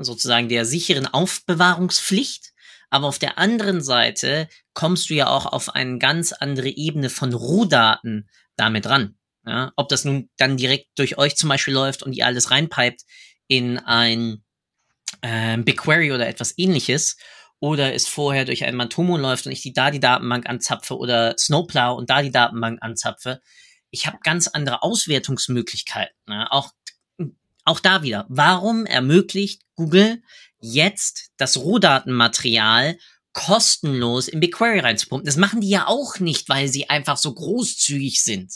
[0.00, 2.52] sozusagen der sicheren Aufbewahrungspflicht,
[2.90, 7.32] aber auf der anderen Seite kommst du ja auch auf eine ganz andere Ebene von
[7.32, 9.17] Rohdaten damit ran.
[9.48, 13.02] Ja, ob das nun dann direkt durch euch zum Beispiel läuft und ihr alles reinpipet
[13.46, 14.44] in ein
[15.22, 17.16] äh, BigQuery oder etwas ähnliches
[17.60, 21.34] oder es vorher durch ein Matomo läuft und ich die da die Datenbank anzapfe oder
[21.38, 23.40] Snowplow und da die Datenbank anzapfe.
[23.90, 26.14] Ich habe ganz andere Auswertungsmöglichkeiten.
[26.26, 26.46] Ne?
[26.52, 26.72] Auch,
[27.64, 28.26] auch da wieder.
[28.28, 30.22] Warum ermöglicht Google
[30.60, 32.98] jetzt das Rohdatenmaterial
[33.38, 35.24] kostenlos in BigQuery reinzupumpen.
[35.24, 38.52] Das machen die ja auch nicht, weil sie einfach so großzügig sind.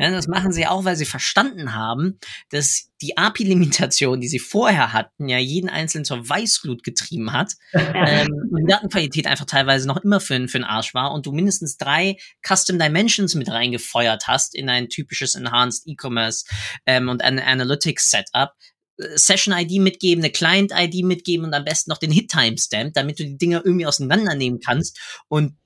[0.00, 2.18] Ja, das machen sie auch, weil sie verstanden haben,
[2.50, 8.28] dass die API-Limitation, die sie vorher hatten, ja jeden einzelnen zur Weißglut getrieben hat ähm,
[8.50, 11.76] und die Datenqualität einfach teilweise noch immer für, für den Arsch war und du mindestens
[11.76, 16.44] drei Custom Dimensions mit reingefeuert hast in ein typisches Enhanced E-Commerce
[16.86, 18.52] ähm, und ein Analytics Setup,
[18.96, 23.62] Session-ID mitgeben, eine Client-ID mitgeben und am besten noch den Hit-Timestamp, damit du die Dinger
[23.64, 25.56] irgendwie auseinandernehmen kannst und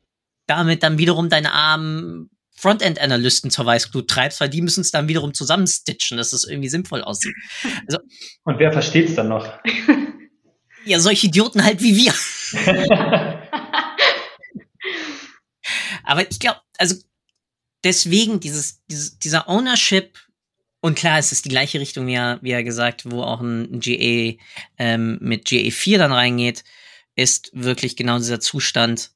[0.46, 5.32] damit dann wiederum deine armen Frontend-Analysten zur Weißglut treibst, weil die müssen es dann wiederum
[5.32, 7.34] zusammenstitchen, dass es irgendwie sinnvoll aussieht.
[7.86, 7.98] Also,
[8.44, 9.46] und wer versteht es dann noch?
[10.84, 12.14] Ja, solche Idioten halt wie wir.
[16.02, 16.96] Aber ich glaube, also
[17.84, 20.18] deswegen dieses, dieses, dieser Ownership
[20.80, 23.80] und klar, es ist die gleiche Richtung, wie er, wie er gesagt, wo auch ein
[23.80, 24.36] GA
[24.78, 26.64] ähm, mit GA4 dann reingeht,
[27.16, 29.10] ist wirklich genau dieser Zustand.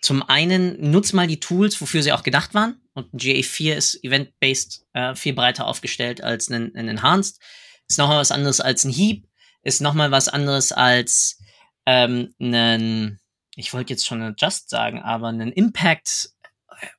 [0.00, 2.80] Zum einen nutzt mal die Tools, wofür sie auch gedacht waren.
[2.94, 7.38] Und ein GA4 ist event-based äh, viel breiter aufgestellt als ein, ein Enhanced.
[7.86, 9.26] Ist nochmal was anderes als ein Heap.
[9.62, 11.38] Ist nochmal was anderes als
[11.84, 13.20] ähm, ein,
[13.56, 16.30] ich wollte jetzt schon ein Just sagen, aber ein Impact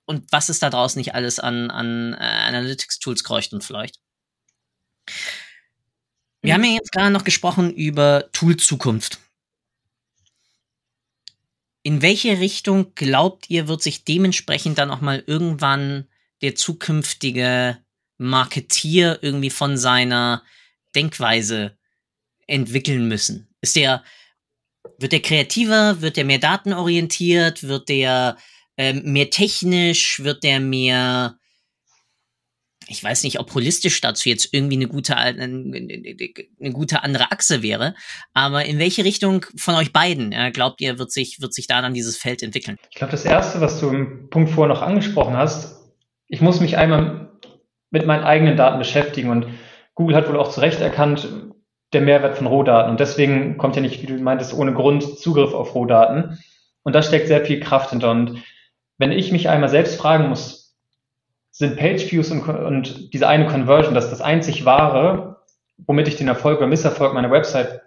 [0.05, 3.99] und was ist da draußen nicht alles an, an äh, Analytics-Tools kreucht und fleucht.
[6.41, 9.19] Wir haben ja jetzt gerade noch gesprochen über Tool-Zukunft.
[11.83, 16.07] In welche Richtung glaubt ihr, wird sich dementsprechend dann auch mal irgendwann
[16.41, 17.77] der zukünftige
[18.17, 20.43] Marketier irgendwie von seiner
[20.95, 21.77] Denkweise
[22.47, 23.47] entwickeln müssen?
[23.61, 24.03] Ist der,
[24.97, 28.37] wird der kreativer, wird der mehr datenorientiert, wird der
[28.81, 31.35] ähm, mehr technisch, wird der mehr,
[32.87, 37.61] ich weiß nicht, ob holistisch dazu jetzt irgendwie eine gute, eine, eine gute andere Achse
[37.61, 37.93] wäre,
[38.33, 41.93] aber in welche Richtung von euch beiden glaubt ihr, wird sich, wird sich da dann
[41.93, 42.77] dieses Feld entwickeln?
[42.89, 45.93] Ich glaube, das Erste, was du im Punkt vorher noch angesprochen hast,
[46.27, 47.29] ich muss mich einmal
[47.91, 49.45] mit meinen eigenen Daten beschäftigen und
[49.93, 51.27] Google hat wohl auch zu Recht erkannt,
[51.93, 52.91] der Mehrwert von Rohdaten.
[52.91, 56.39] Und deswegen kommt ja nicht, wie du meintest, ohne Grund Zugriff auf Rohdaten.
[56.83, 58.11] Und da steckt sehr viel Kraft hinter.
[58.11, 58.43] Und
[59.01, 60.77] wenn ich mich einmal selbst fragen muss,
[61.49, 65.41] sind Page-Views und, und diese eine Conversion das das einzig wahre,
[65.77, 67.81] womit ich den Erfolg oder Misserfolg meiner Website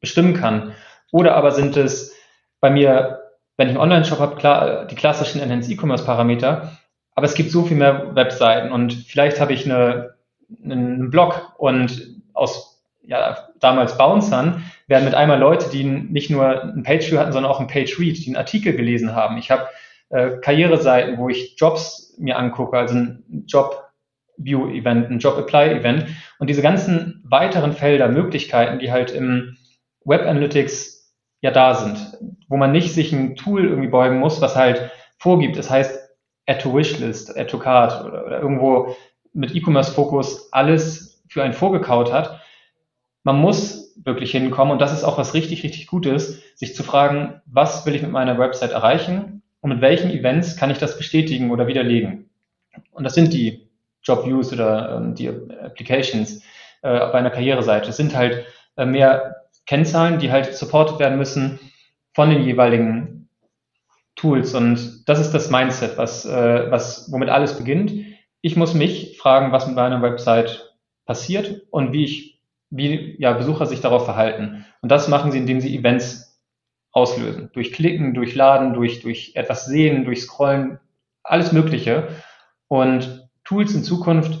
[0.00, 0.72] bestimmen kann?
[1.10, 2.14] Oder aber sind es
[2.60, 3.20] bei mir,
[3.56, 6.70] wenn ich einen Online-Shop habe, klar, die klassischen Enhanced E-Commerce-Parameter,
[7.16, 10.14] aber es gibt so viel mehr Webseiten und vielleicht habe ich eine,
[10.62, 16.84] einen Blog und aus ja, damals Bouncern werden mit einmal Leute, die nicht nur ein
[16.84, 19.36] Page-View hatten, sondern auch ein Page-Read, die einen Artikel gelesen haben.
[19.36, 19.68] Ich habe
[20.14, 26.06] äh, Karriereseiten, wo ich Jobs mir angucke, also ein Job-View-Event, ein Job-Apply-Event
[26.38, 29.56] und diese ganzen weiteren Felder, Möglichkeiten, die halt im
[30.04, 32.16] Web Analytics ja da sind,
[32.48, 35.56] wo man nicht sich ein Tool irgendwie beugen muss, was halt vorgibt.
[35.58, 35.98] Das heißt,
[36.46, 38.94] Add to Wishlist, Add to Card oder, oder irgendwo
[39.32, 42.40] mit E-Commerce-Fokus alles für einen vorgekaut hat.
[43.24, 47.40] Man muss wirklich hinkommen und das ist auch was richtig, richtig Gutes, sich zu fragen,
[47.46, 49.33] was will ich mit meiner Website erreichen
[49.64, 52.28] und mit welchen Events kann ich das bestätigen oder widerlegen.
[52.92, 53.70] Und das sind die
[54.02, 56.42] Job Views oder ähm, die Applications
[56.82, 57.88] äh, bei einer Karriereseite.
[57.88, 58.44] Es sind halt
[58.76, 61.58] äh, mehr Kennzahlen, die halt supported werden müssen
[62.12, 63.30] von den jeweiligen
[64.16, 64.54] Tools.
[64.54, 67.90] Und das ist das Mindset, was, äh, was, womit alles beginnt.
[68.42, 70.74] Ich muss mich fragen, was mit meiner Website
[71.06, 74.66] passiert und wie ich, wie ja, Besucher sich darauf verhalten.
[74.82, 76.23] Und das machen sie, indem sie Events
[76.94, 77.50] auslösen.
[77.52, 80.78] Durch Klicken, durch Laden, durch, durch etwas sehen, durch Scrollen,
[81.22, 82.08] alles Mögliche.
[82.68, 84.38] Und Tools in Zukunft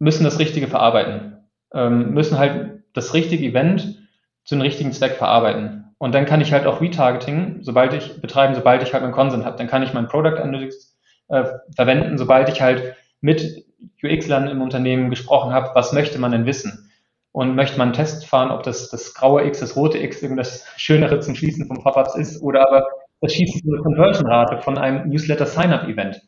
[0.00, 1.36] müssen das Richtige verarbeiten,
[1.72, 4.08] ähm, müssen halt das richtige Event
[4.44, 5.94] zu einem richtigen Zweck verarbeiten.
[5.98, 9.44] Und dann kann ich halt auch Retargeting, sobald ich betreiben, sobald ich halt einen Consent
[9.44, 9.56] habe.
[9.56, 13.64] Dann kann ich mein Product Analytics äh, verwenden, sobald ich halt mit
[14.02, 16.90] UX-Lern im Unternehmen gesprochen habe, was möchte man denn wissen?
[17.34, 20.64] Und möchte man einen Test fahren, ob das, das graue X, das rote X irgendwas
[20.76, 22.86] Schönere zum Schließen von Pop-ups ist oder aber
[23.20, 26.22] das Schießen der Conversion-Rate von einem Newsletter-Sign-up-Event.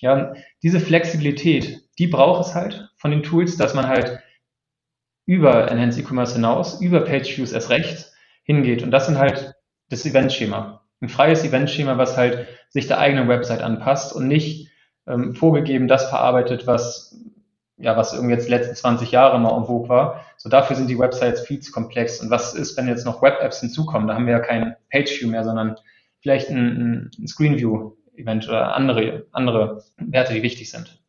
[0.00, 4.18] Ja, diese Flexibilität, die braucht es halt von den Tools, dass man halt
[5.26, 8.12] über Enhanced E-Commerce hinaus, über Page-Views erst recht
[8.44, 8.82] hingeht.
[8.82, 9.52] Und das sind halt
[9.90, 10.86] das Event-Schema.
[11.02, 14.70] Ein freies Event-Schema, was halt sich der eigenen Website anpasst und nicht
[15.06, 17.14] ähm, vorgegeben das verarbeitet, was
[17.78, 20.24] ja, was irgendwie jetzt die letzten 20 Jahre mal en vogue war.
[20.36, 22.20] So dafür sind die Websites viel zu komplex.
[22.20, 24.08] Und was ist, wenn jetzt noch Web-Apps hinzukommen?
[24.08, 25.76] Da haben wir ja kein Page-View mehr, sondern
[26.20, 31.00] vielleicht ein, ein Screen-View-Event oder andere, andere Werte, die wichtig sind.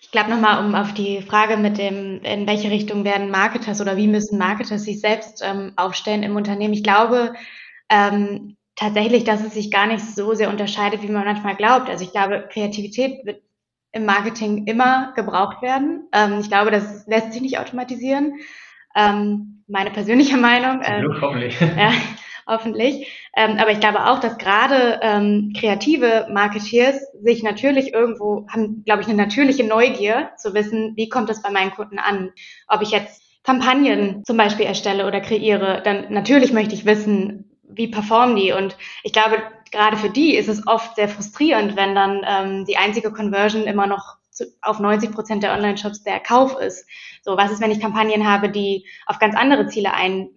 [0.00, 3.98] Ich glaube nochmal, um auf die Frage mit dem, in welche Richtung werden Marketers oder
[3.98, 6.72] wie müssen Marketers sich selbst ähm, aufstellen im Unternehmen.
[6.72, 7.34] Ich glaube
[7.90, 11.90] ähm, tatsächlich, dass es sich gar nicht so sehr unterscheidet, wie man manchmal glaubt.
[11.90, 13.42] Also ich glaube, Kreativität wird
[13.92, 16.08] im Marketing immer gebraucht werden.
[16.12, 18.34] Ähm, ich glaube, das lässt sich nicht automatisieren.
[18.94, 20.80] Ähm, meine persönliche Meinung.
[20.84, 21.58] Ähm, hoffentlich.
[21.76, 21.92] Ja,
[22.46, 23.28] hoffentlich.
[23.36, 29.02] Ähm, aber ich glaube auch, dass gerade ähm, kreative Marketeers sich natürlich irgendwo haben, glaube
[29.02, 32.30] ich, eine natürliche Neugier zu wissen, wie kommt das bei meinen Kunden an.
[32.68, 37.88] Ob ich jetzt Kampagnen zum Beispiel erstelle oder kreiere, dann natürlich möchte ich wissen, wie
[37.88, 38.52] performen die.
[38.52, 39.36] Und ich glaube,
[39.72, 43.86] gerade für die ist es oft sehr frustrierend, wenn dann ähm, die einzige Conversion immer
[43.86, 46.86] noch zu, auf 90 Prozent der Online-Shops der Kauf ist.
[47.22, 50.30] So, was ist, wenn ich Kampagnen habe, die auf ganz andere Ziele ein,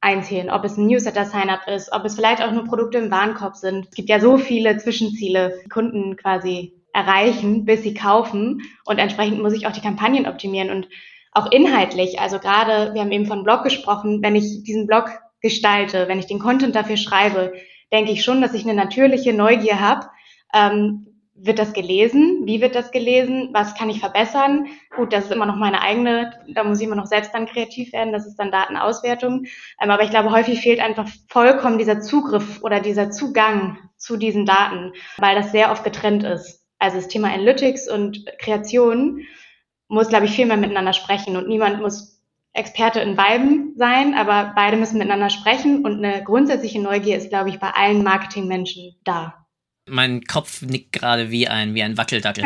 [0.00, 0.50] einzählen?
[0.50, 3.86] Ob es ein Newsletter-Sign-up ist, ob es vielleicht auch nur Produkte im Warenkorb sind.
[3.88, 8.62] Es gibt ja so viele Zwischenziele, Kunden quasi erreichen, bis sie kaufen.
[8.84, 10.88] Und entsprechend muss ich auch die Kampagnen optimieren und
[11.32, 12.20] auch inhaltlich.
[12.20, 16.26] Also gerade, wir haben eben von Blog gesprochen, wenn ich diesen Blog gestalte, wenn ich
[16.26, 17.52] den Content dafür schreibe,
[17.92, 20.08] denke ich schon, dass ich eine natürliche Neugier habe.
[20.54, 22.42] Ähm, wird das gelesen?
[22.44, 23.50] Wie wird das gelesen?
[23.52, 24.66] Was kann ich verbessern?
[24.94, 27.92] Gut, das ist immer noch meine eigene, da muss ich immer noch selbst dann kreativ
[27.92, 29.46] werden, das ist dann Datenauswertung.
[29.80, 34.46] Ähm, aber ich glaube, häufig fehlt einfach vollkommen dieser Zugriff oder dieser Zugang zu diesen
[34.46, 36.64] Daten, weil das sehr oft getrennt ist.
[36.78, 39.22] Also das Thema Analytics und Kreation
[39.88, 42.11] muss, glaube ich, viel mehr miteinander sprechen und niemand muss
[42.54, 47.48] Experte in beiden sein, aber beide müssen miteinander sprechen und eine grundsätzliche Neugier ist, glaube
[47.48, 49.46] ich, bei allen Marketingmenschen da.
[49.88, 52.44] Mein Kopf nickt gerade wie ein, wie ein Wackeldackel.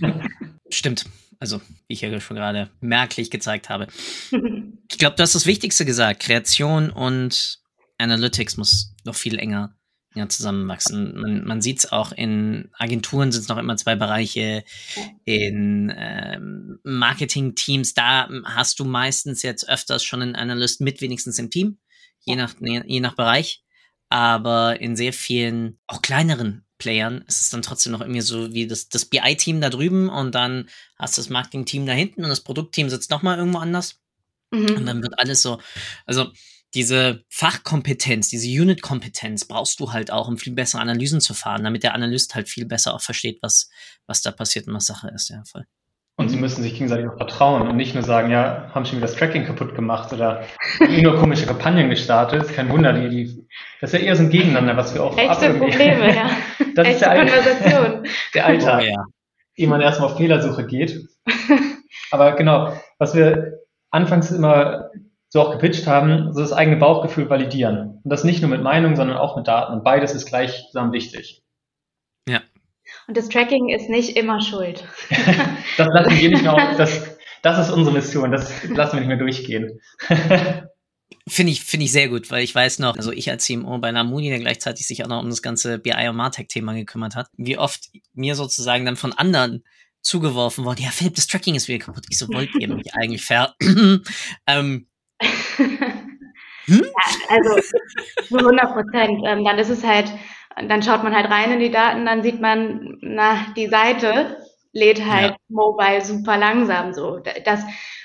[0.68, 1.06] Stimmt.
[1.38, 3.86] Also, wie ich ja schon gerade merklich gezeigt habe.
[4.92, 6.20] Ich glaube, du hast das Wichtigste gesagt.
[6.20, 7.60] Kreation und
[7.98, 9.72] Analytics muss noch viel enger
[10.14, 11.18] ja, zusammenwachsen.
[11.20, 14.64] Man, man sieht es auch in Agenturen sind es noch immer zwei Bereiche.
[15.24, 21.50] In ähm, Marketing-Teams, da hast du meistens jetzt öfters schon einen Analyst mit, wenigstens im
[21.50, 21.78] Team,
[22.20, 23.62] je nach, je nach Bereich.
[24.08, 28.66] Aber in sehr vielen, auch kleineren Playern ist es dann trotzdem noch irgendwie so wie
[28.66, 32.40] das, das BI-Team da drüben und dann hast du das Marketing-Team da hinten und das
[32.40, 34.00] Produktteam sitzt nochmal irgendwo anders.
[34.50, 34.78] Mhm.
[34.78, 35.60] Und dann wird alles so,
[36.06, 36.32] also
[36.74, 41.82] diese Fachkompetenz, diese Unit-Kompetenz brauchst du halt auch, um viel bessere Analysen zu fahren, damit
[41.82, 43.70] der Analyst halt viel besser auch versteht, was,
[44.06, 45.66] was da passiert und was Sache ist, ja, voll.
[46.20, 49.06] Und sie müssen sich gegenseitig auch vertrauen und nicht nur sagen, ja, haben schon wieder
[49.06, 50.44] das Tracking kaputt gemacht oder
[51.00, 52.46] nur komische Kampagnen gestartet.
[52.52, 53.48] Kein Wunder, die, die,
[53.80, 56.30] das ist ja eher so ein Gegeneinander, was wir auch Echte Probleme, ja.
[56.74, 58.06] Das Echte ist der Konversation.
[58.34, 59.04] Der Alltag, oh, ja.
[59.56, 61.08] ehe man erstmal auf Fehlersuche geht.
[62.10, 64.90] Aber genau, was wir anfangs immer
[65.30, 68.00] so auch gepitcht haben, so das eigene Bauchgefühl validieren.
[68.02, 69.72] Und das nicht nur mit Meinung, sondern auch mit Daten.
[69.72, 71.42] Und beides ist gleichsam wichtig.
[72.28, 72.42] Ja.
[73.06, 74.84] Und das Tracking ist nicht immer schuld.
[75.78, 79.08] das lassen wir nicht mehr auf, das, das ist unsere Mission, das lassen wir nicht
[79.08, 79.80] mehr durchgehen.
[81.28, 83.92] Finde ich, finde ich sehr gut, weil ich weiß noch, also ich als CMO bei
[83.92, 87.58] Namuni, der gleichzeitig sich auch noch um das ganze BI und Martech-Thema gekümmert hat, wie
[87.58, 89.64] oft mir sozusagen dann von anderen
[90.02, 92.06] zugeworfen wurde, ja, Philipp, das Tracking ist wieder kaputt.
[92.08, 93.54] Ich so, wollt ihr mich eigentlich fair?
[94.46, 94.86] ähm,
[95.20, 95.78] hm?
[96.68, 97.60] Ja, also
[98.28, 99.22] zu 100 Prozent.
[99.26, 100.12] Ähm, dann ist es halt,
[100.68, 104.36] dann schaut man halt rein in die Daten, dann sieht man, na, die Seite
[104.72, 105.36] lädt halt ja.
[105.48, 107.20] mobile super langsam so.
[107.44, 107.64] Das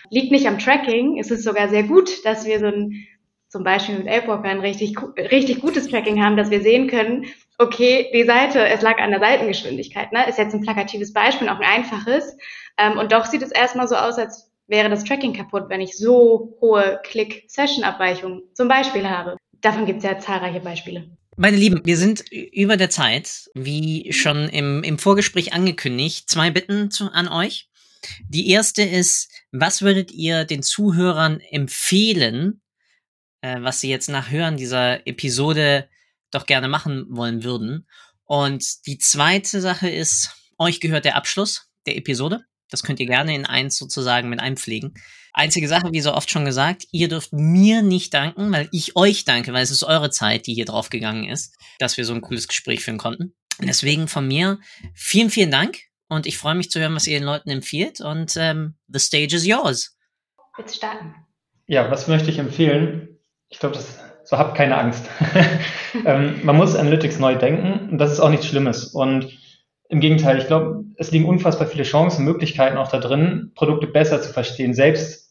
[0.10, 1.20] liegt nicht am Tracking.
[1.20, 3.06] Es ist sogar sehr gut, dass wir so ein,
[3.50, 8.10] zum Beispiel mit ApeWalker ein richtig, richtig gutes Tracking haben, dass wir sehen können, okay,
[8.14, 10.28] die Seite, es lag an der Seitengeschwindigkeit, ne?
[10.28, 12.38] Ist jetzt ein plakatives Beispiel, auch ein einfaches.
[12.78, 15.98] Ähm, und doch sieht es erstmal so aus, als wäre das Tracking kaputt, wenn ich
[15.98, 19.38] so hohe Click-Session-Abweichungen zum Beispiel habe.
[19.62, 21.10] Davon gibt es ja zahlreiche Beispiele.
[21.38, 26.30] Meine Lieben, wir sind über der Zeit, wie schon im, im Vorgespräch angekündigt.
[26.30, 27.70] Zwei Bitten zu, an euch.
[28.30, 32.62] Die erste ist, was würdet ihr den Zuhörern empfehlen,
[33.42, 35.90] äh, was sie jetzt nach Hören dieser Episode
[36.32, 37.88] doch gerne machen wollen würden?
[38.24, 42.46] Und die zweite Sache ist, euch gehört der Abschluss der Episode.
[42.70, 44.94] Das könnt ihr gerne in eins sozusagen mit einpflegen.
[45.34, 49.26] Einzige Sache, wie so oft schon gesagt, ihr dürft mir nicht danken, weil ich euch
[49.26, 52.48] danke, weil es ist eure Zeit, die hier draufgegangen ist, dass wir so ein cooles
[52.48, 53.36] Gespräch führen konnten.
[53.60, 54.60] Und deswegen von mir
[54.94, 58.36] vielen, vielen Dank und ich freue mich zu hören, was ihr den Leuten empfiehlt und
[58.38, 59.98] ähm, the stage is yours.
[60.56, 61.16] Bitte starten.
[61.68, 63.20] Ja, was möchte ich empfehlen?
[63.50, 65.06] Ich glaube, das so habt keine Angst.
[66.06, 68.86] ähm, man muss Analytics neu denken und das ist auch nichts Schlimmes.
[68.86, 69.38] Und
[69.90, 74.22] Im Gegenteil, ich glaube, es liegen unfassbar viele Chancen, Möglichkeiten auch da drin, Produkte besser
[74.22, 75.26] zu verstehen, selbst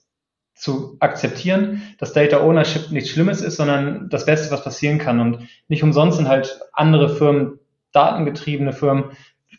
[0.54, 5.20] zu akzeptieren, dass Data Ownership nichts Schlimmes ist, sondern das Beste, was passieren kann.
[5.20, 7.58] Und nicht umsonst sind halt andere Firmen,
[7.92, 9.10] datengetriebene Firmen,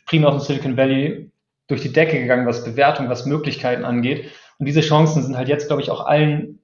[0.06, 1.30] primär aus dem Silicon Valley,
[1.68, 4.30] durch die Decke gegangen, was Bewertung, was Möglichkeiten angeht.
[4.58, 6.60] Und diese Chancen sind halt jetzt, glaube ich, auch allen,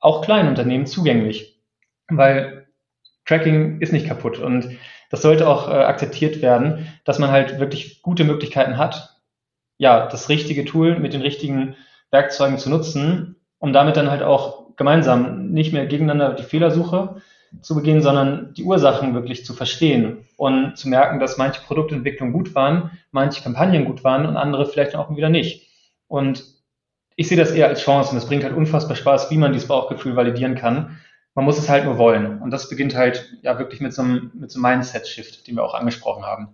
[0.00, 1.60] auch kleinen Unternehmen zugänglich.
[2.08, 2.68] Weil
[3.26, 4.38] Tracking ist nicht kaputt.
[4.38, 4.78] Und
[5.08, 9.16] das sollte auch äh, akzeptiert werden, dass man halt wirklich gute Möglichkeiten hat,
[9.78, 11.76] ja, das richtige Tool mit den richtigen
[12.10, 17.16] Werkzeugen zu nutzen, um damit dann halt auch gemeinsam nicht mehr gegeneinander die Fehlersuche
[17.62, 22.54] zu begehen, sondern die Ursachen wirklich zu verstehen und zu merken, dass manche Produktentwicklungen gut
[22.54, 25.68] waren, manche Kampagnen gut waren und andere vielleicht auch wieder nicht.
[26.08, 26.44] Und
[27.16, 29.68] ich sehe das eher als Chance und es bringt halt unfassbar Spaß, wie man dieses
[29.68, 30.98] Bauchgefühl validieren kann
[31.38, 32.42] man muss es halt nur wollen.
[32.42, 35.62] Und das beginnt halt ja wirklich mit so einem, mit so einem Mindset-Shift, den wir
[35.62, 36.48] auch angesprochen haben.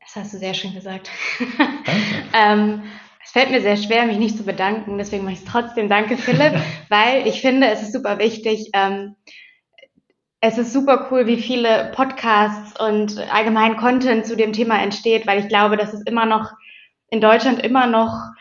[0.00, 1.08] Das hast du sehr schön gesagt.
[1.38, 1.92] Danke.
[2.32, 2.82] ähm,
[3.24, 5.88] es fällt mir sehr schwer, mich nicht zu bedanken, deswegen mache ich es trotzdem.
[5.88, 6.54] Danke, Philipp,
[6.88, 8.70] weil ich finde, es ist super wichtig.
[8.72, 9.14] Ähm,
[10.40, 15.38] es ist super cool, wie viele Podcasts und allgemein Content zu dem Thema entsteht, weil
[15.38, 16.50] ich glaube, dass es immer noch
[17.08, 18.32] in Deutschland immer noch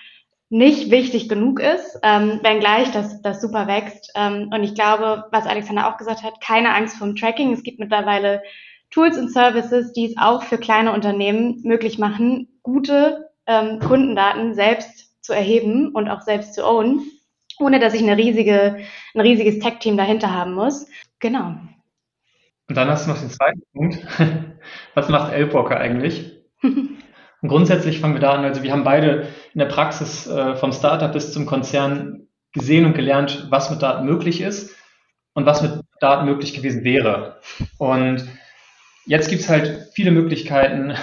[0.53, 4.11] nicht wichtig genug ist, ähm, wenngleich das, das super wächst.
[4.13, 7.51] Ähm, und ich glaube, was Alexander auch gesagt hat, keine Angst vom Tracking.
[7.53, 8.43] Es gibt mittlerweile
[8.91, 15.23] Tools und Services, die es auch für kleine Unternehmen möglich machen, gute ähm, Kundendaten selbst
[15.25, 17.01] zu erheben und auch selbst zu ownen,
[17.59, 18.77] ohne dass ich eine riesige,
[19.15, 20.87] ein riesiges Tech-Team dahinter haben muss.
[21.19, 21.55] Genau.
[22.69, 24.05] Und dann hast du noch den zweiten Punkt.
[24.93, 26.31] Was macht Elbrocker eigentlich?
[27.43, 30.71] Und grundsätzlich fangen wir da an, also wir haben beide in der Praxis äh, vom
[30.71, 34.73] Startup bis zum Konzern gesehen und gelernt, was mit Daten möglich ist
[35.33, 37.41] und was mit Daten möglich gewesen wäre.
[37.77, 38.25] Und
[39.05, 40.93] jetzt gibt es halt viele Möglichkeiten,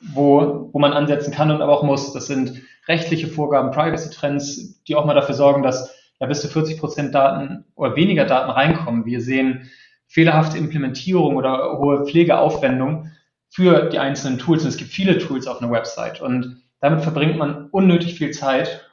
[0.00, 2.12] wo, wo man ansetzen kann und aber auch muss.
[2.12, 6.78] Das sind rechtliche Vorgaben, Privacy-Trends, die auch mal dafür sorgen, dass ja bis zu 40
[6.78, 9.06] Prozent Daten oder weniger Daten reinkommen.
[9.06, 9.68] Wir sehen
[10.06, 13.10] fehlerhafte Implementierung oder hohe Pflegeaufwendung
[13.50, 14.62] für die einzelnen Tools.
[14.62, 18.86] Und es gibt viele Tools auf einer Website und damit verbringt man unnötig viel Zeit,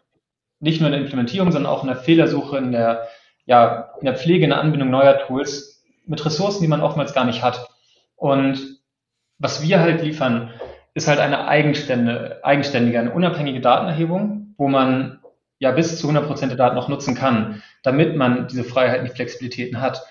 [0.60, 3.08] nicht nur in der Implementierung, sondern auch in der Fehlersuche, in der,
[3.46, 7.26] ja, in der Pflege, in der Anbindung neuer Tools mit Ressourcen, die man oftmals gar
[7.26, 7.70] nicht hat.
[8.16, 8.80] Und
[9.38, 10.52] was wir halt liefern,
[10.96, 15.20] ist halt eine eigenständige, eigenständige, eine unabhängige Datenerhebung, wo man
[15.60, 19.14] ja bis zu 100 Prozent der Daten noch nutzen kann, damit man diese Freiheiten, die
[19.14, 20.04] Flexibilitäten hat,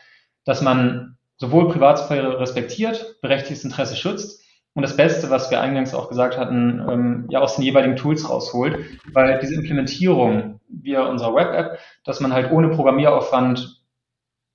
[0.44, 4.42] dass man sowohl Privatsphäre respektiert, berechtigtes Interesse schützt
[4.74, 8.28] und das Beste, was wir eingangs auch gesagt hatten, ähm, ja aus den jeweiligen Tools
[8.28, 8.78] rausholt,
[9.12, 13.82] weil diese Implementierung via unserer Web-App, dass man halt ohne Programmieraufwand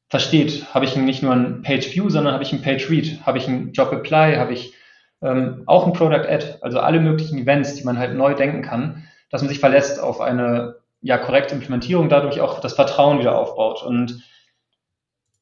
[0.10, 3.38] versteht, habe ich nicht nur ein Page View, sondern habe ich ein Page Read, habe
[3.38, 4.74] ich ein Job Apply, habe ich
[5.22, 9.08] ähm, auch ein Product Add, also alle möglichen Events, die man halt neu denken kann,
[9.30, 13.84] dass man sich verlässt auf eine ja korrekte Implementierung, dadurch auch das Vertrauen wieder aufbaut.
[13.84, 14.22] Und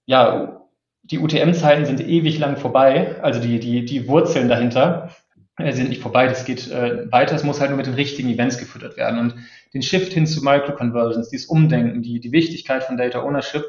[0.05, 0.58] ja,
[1.11, 5.09] die UTM-Zeiten sind ewig lang vorbei, also die, die, die Wurzeln dahinter
[5.57, 8.29] äh, sind nicht vorbei, das geht äh, weiter, es muss halt nur mit den richtigen
[8.29, 9.19] Events gefüttert werden.
[9.19, 9.35] Und
[9.73, 13.63] den Shift hin zu Microconversions, dieses Umdenken, die, die Wichtigkeit von Data Ownership,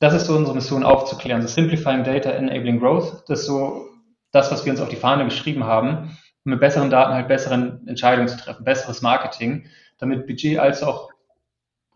[0.00, 1.42] das ist so unsere Mission aufzuklären.
[1.42, 3.88] So Simplifying Data, Enabling Growth, das ist so
[4.30, 7.86] das, was wir uns auf die Fahne geschrieben haben, um mit besseren Daten halt besseren
[7.88, 9.66] Entscheidungen zu treffen, besseres Marketing,
[9.98, 11.10] damit Budget als auch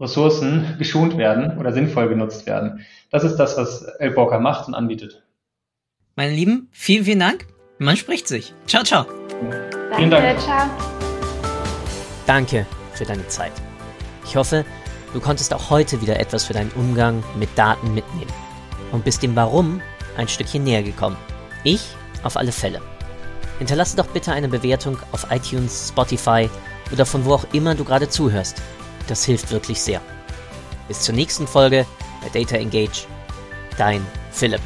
[0.01, 2.85] Ressourcen geschont werden oder sinnvoll genutzt werden.
[3.11, 5.23] Das ist das, was Elbroker macht und anbietet.
[6.17, 7.47] Meine Lieben, vielen, vielen Dank.
[7.79, 8.55] Man spricht sich.
[8.67, 9.05] Ciao, ciao.
[9.05, 10.41] Danke, vielen Dank.
[10.41, 10.67] Ciao.
[12.27, 13.53] Danke für deine Zeit.
[14.25, 14.65] Ich hoffe,
[15.13, 18.33] du konntest auch heute wieder etwas für deinen Umgang mit Daten mitnehmen
[18.93, 19.81] und bist dem Warum
[20.17, 21.17] ein Stückchen näher gekommen.
[21.65, 22.81] Ich auf alle Fälle.
[23.59, 26.49] Hinterlasse doch bitte eine Bewertung auf iTunes, Spotify
[26.93, 28.61] oder von wo auch immer du gerade zuhörst.
[29.09, 30.01] Das hilft wirklich sehr.
[30.89, 31.87] Bis zur nächsten Folge
[32.21, 33.07] bei Data Engage.
[33.77, 34.61] Dein Philipp.